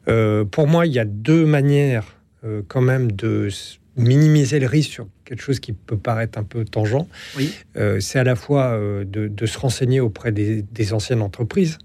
[0.08, 3.50] Euh, pour moi, il y a deux manières euh, quand même de
[3.98, 7.06] minimiser le risque sur quelque chose qui peut paraître un peu tangent.
[7.36, 7.54] Oui.
[7.76, 11.78] Euh, c'est à la fois euh, de, de se renseigner auprès des, des anciennes entreprises.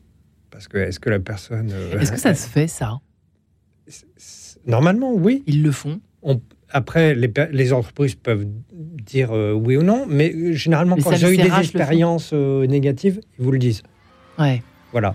[0.51, 1.73] Parce que est-ce que la personne...
[1.73, 3.01] euh, est-ce que ça se fait ça?
[4.65, 5.43] Normalement, oui.
[5.49, 6.01] ils le font?
[6.71, 11.25] Après, les, entreprises peuvent dire euh, oui ou non, mais euh, généralement, Les quand ils
[11.25, 13.83] ont eu des expériences euh, négatives, ils vous le disent.
[14.39, 14.63] ouais
[14.93, 15.13] Voilà.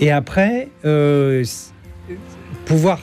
[0.00, 1.44] Et après, euh,
[2.64, 3.00] pouvoir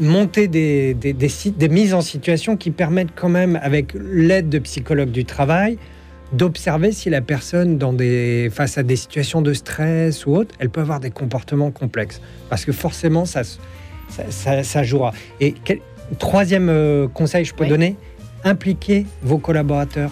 [0.00, 4.48] monter des, des, des sites, des mises en situation qui permettent quand même, avec l'aide
[4.48, 5.78] de psychologues du travail,
[6.32, 10.70] d'observer si la personne, dans des, face à des situations de stress ou autre, elle
[10.70, 12.20] peut avoir des comportements complexes.
[12.50, 15.12] Parce que forcément, ça, ça, ça- ça jouera.
[15.40, 15.80] Et quel-
[16.18, 17.70] troisième euh, conseil que je peux Oui.
[17.70, 17.96] donner,
[18.44, 20.10] impliquez vos collaborateurs.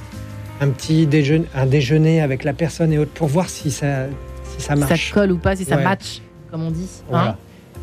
[0.61, 4.07] Un petit déjeuner, un déjeuner avec la personne et autres pour voir si ça,
[4.57, 5.09] si ça si marche.
[5.11, 5.85] ça colle ou pas si ça Ouais.
[5.85, 6.21] match
[6.51, 7.35] comme on dit hein.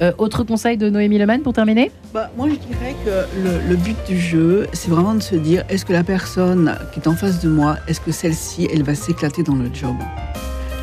[0.01, 1.91] Euh, autre conseil de Noémie Leman pour terminer?
[2.13, 3.09] Bah, moi, je dirais que
[3.43, 7.01] le, le but du jeu, c'est vraiment de se dire est-ce que la personne qui
[7.01, 9.95] est en face de moi, est-ce que celle-ci, elle va s'éclater dans le job?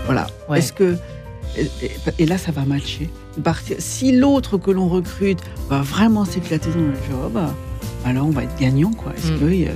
[0.04, 0.26] Voilà.
[0.50, 0.58] Ouais.
[0.58, 0.96] Est-ce que.
[1.56, 3.08] Et, et- et là, ça va matcher.
[3.42, 7.38] Partir- Si l'autre que l'on recrute va vraiment s'éclater dans le job,
[8.04, 8.90] alors on va être gagnant.
[8.92, 9.12] Quoi.
[9.12, 9.38] Mm.
[9.40, 9.72] que, euh,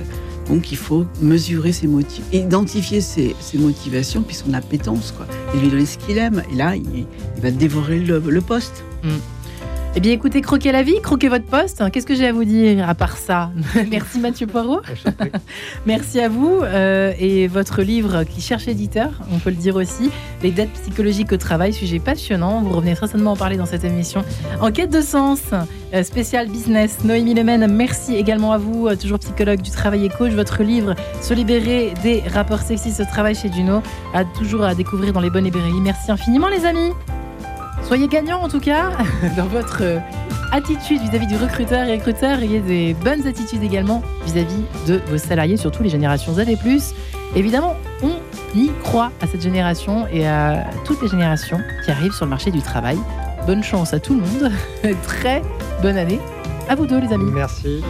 [0.47, 5.57] donc il faut mesurer ses motifs, identifier ses, ses motivations, puis son appétence, quoi, et
[5.59, 6.43] lui donner ce qu'il aime.
[6.51, 7.05] Et là, il,
[7.35, 8.83] il va dévorer le, le poste.
[9.93, 11.83] Eh bien, écoutez, croquez la vie, croquez votre poste.
[11.91, 13.51] Qu'est-ce que j'ai à vous dire à part ça?
[13.91, 14.79] Merci Mathieu Poirot.
[15.85, 16.61] Merci à vous.
[16.63, 20.09] euh, et votre livre qui cherche éditeur, on peut le dire aussi,
[20.43, 22.61] Les dettes psychologiques au travail, sujet passionnant.
[22.61, 24.23] Vous revenez très certainement en parler dans cette émission.
[24.61, 25.41] En quête de sens,
[25.93, 26.99] euh, spécial business.
[27.03, 30.31] Noémie Lemen, merci également à vous, euh, toujours psychologue du travail et coach.
[30.31, 33.81] Votre livre Se libérer des rapports sexistes au travail chez Duno,
[34.13, 35.81] a toujours à découvrir dans les bonnes librairies.
[35.81, 36.91] Merci infiniment, les amis.
[37.91, 38.91] Soyez gagnants en tout cas
[39.35, 39.99] dans votre euh,
[40.53, 42.39] attitude vis-à-vis du recruteur et recruteur.
[42.41, 46.93] Ayez des bonnes attitudes également vis-à-vis de vos salariés, surtout les générations Z et plus.
[47.35, 48.13] Évidemment, on
[48.55, 52.49] y croit à cette génération et à toutes les générations qui arrivent sur le marché
[52.49, 52.97] du travail.
[53.45, 54.53] Bonne chance à tout le monde.
[55.03, 55.41] Très
[55.81, 56.21] bonne année.
[56.69, 57.29] À vous deux les amis.
[57.29, 57.83] Merci.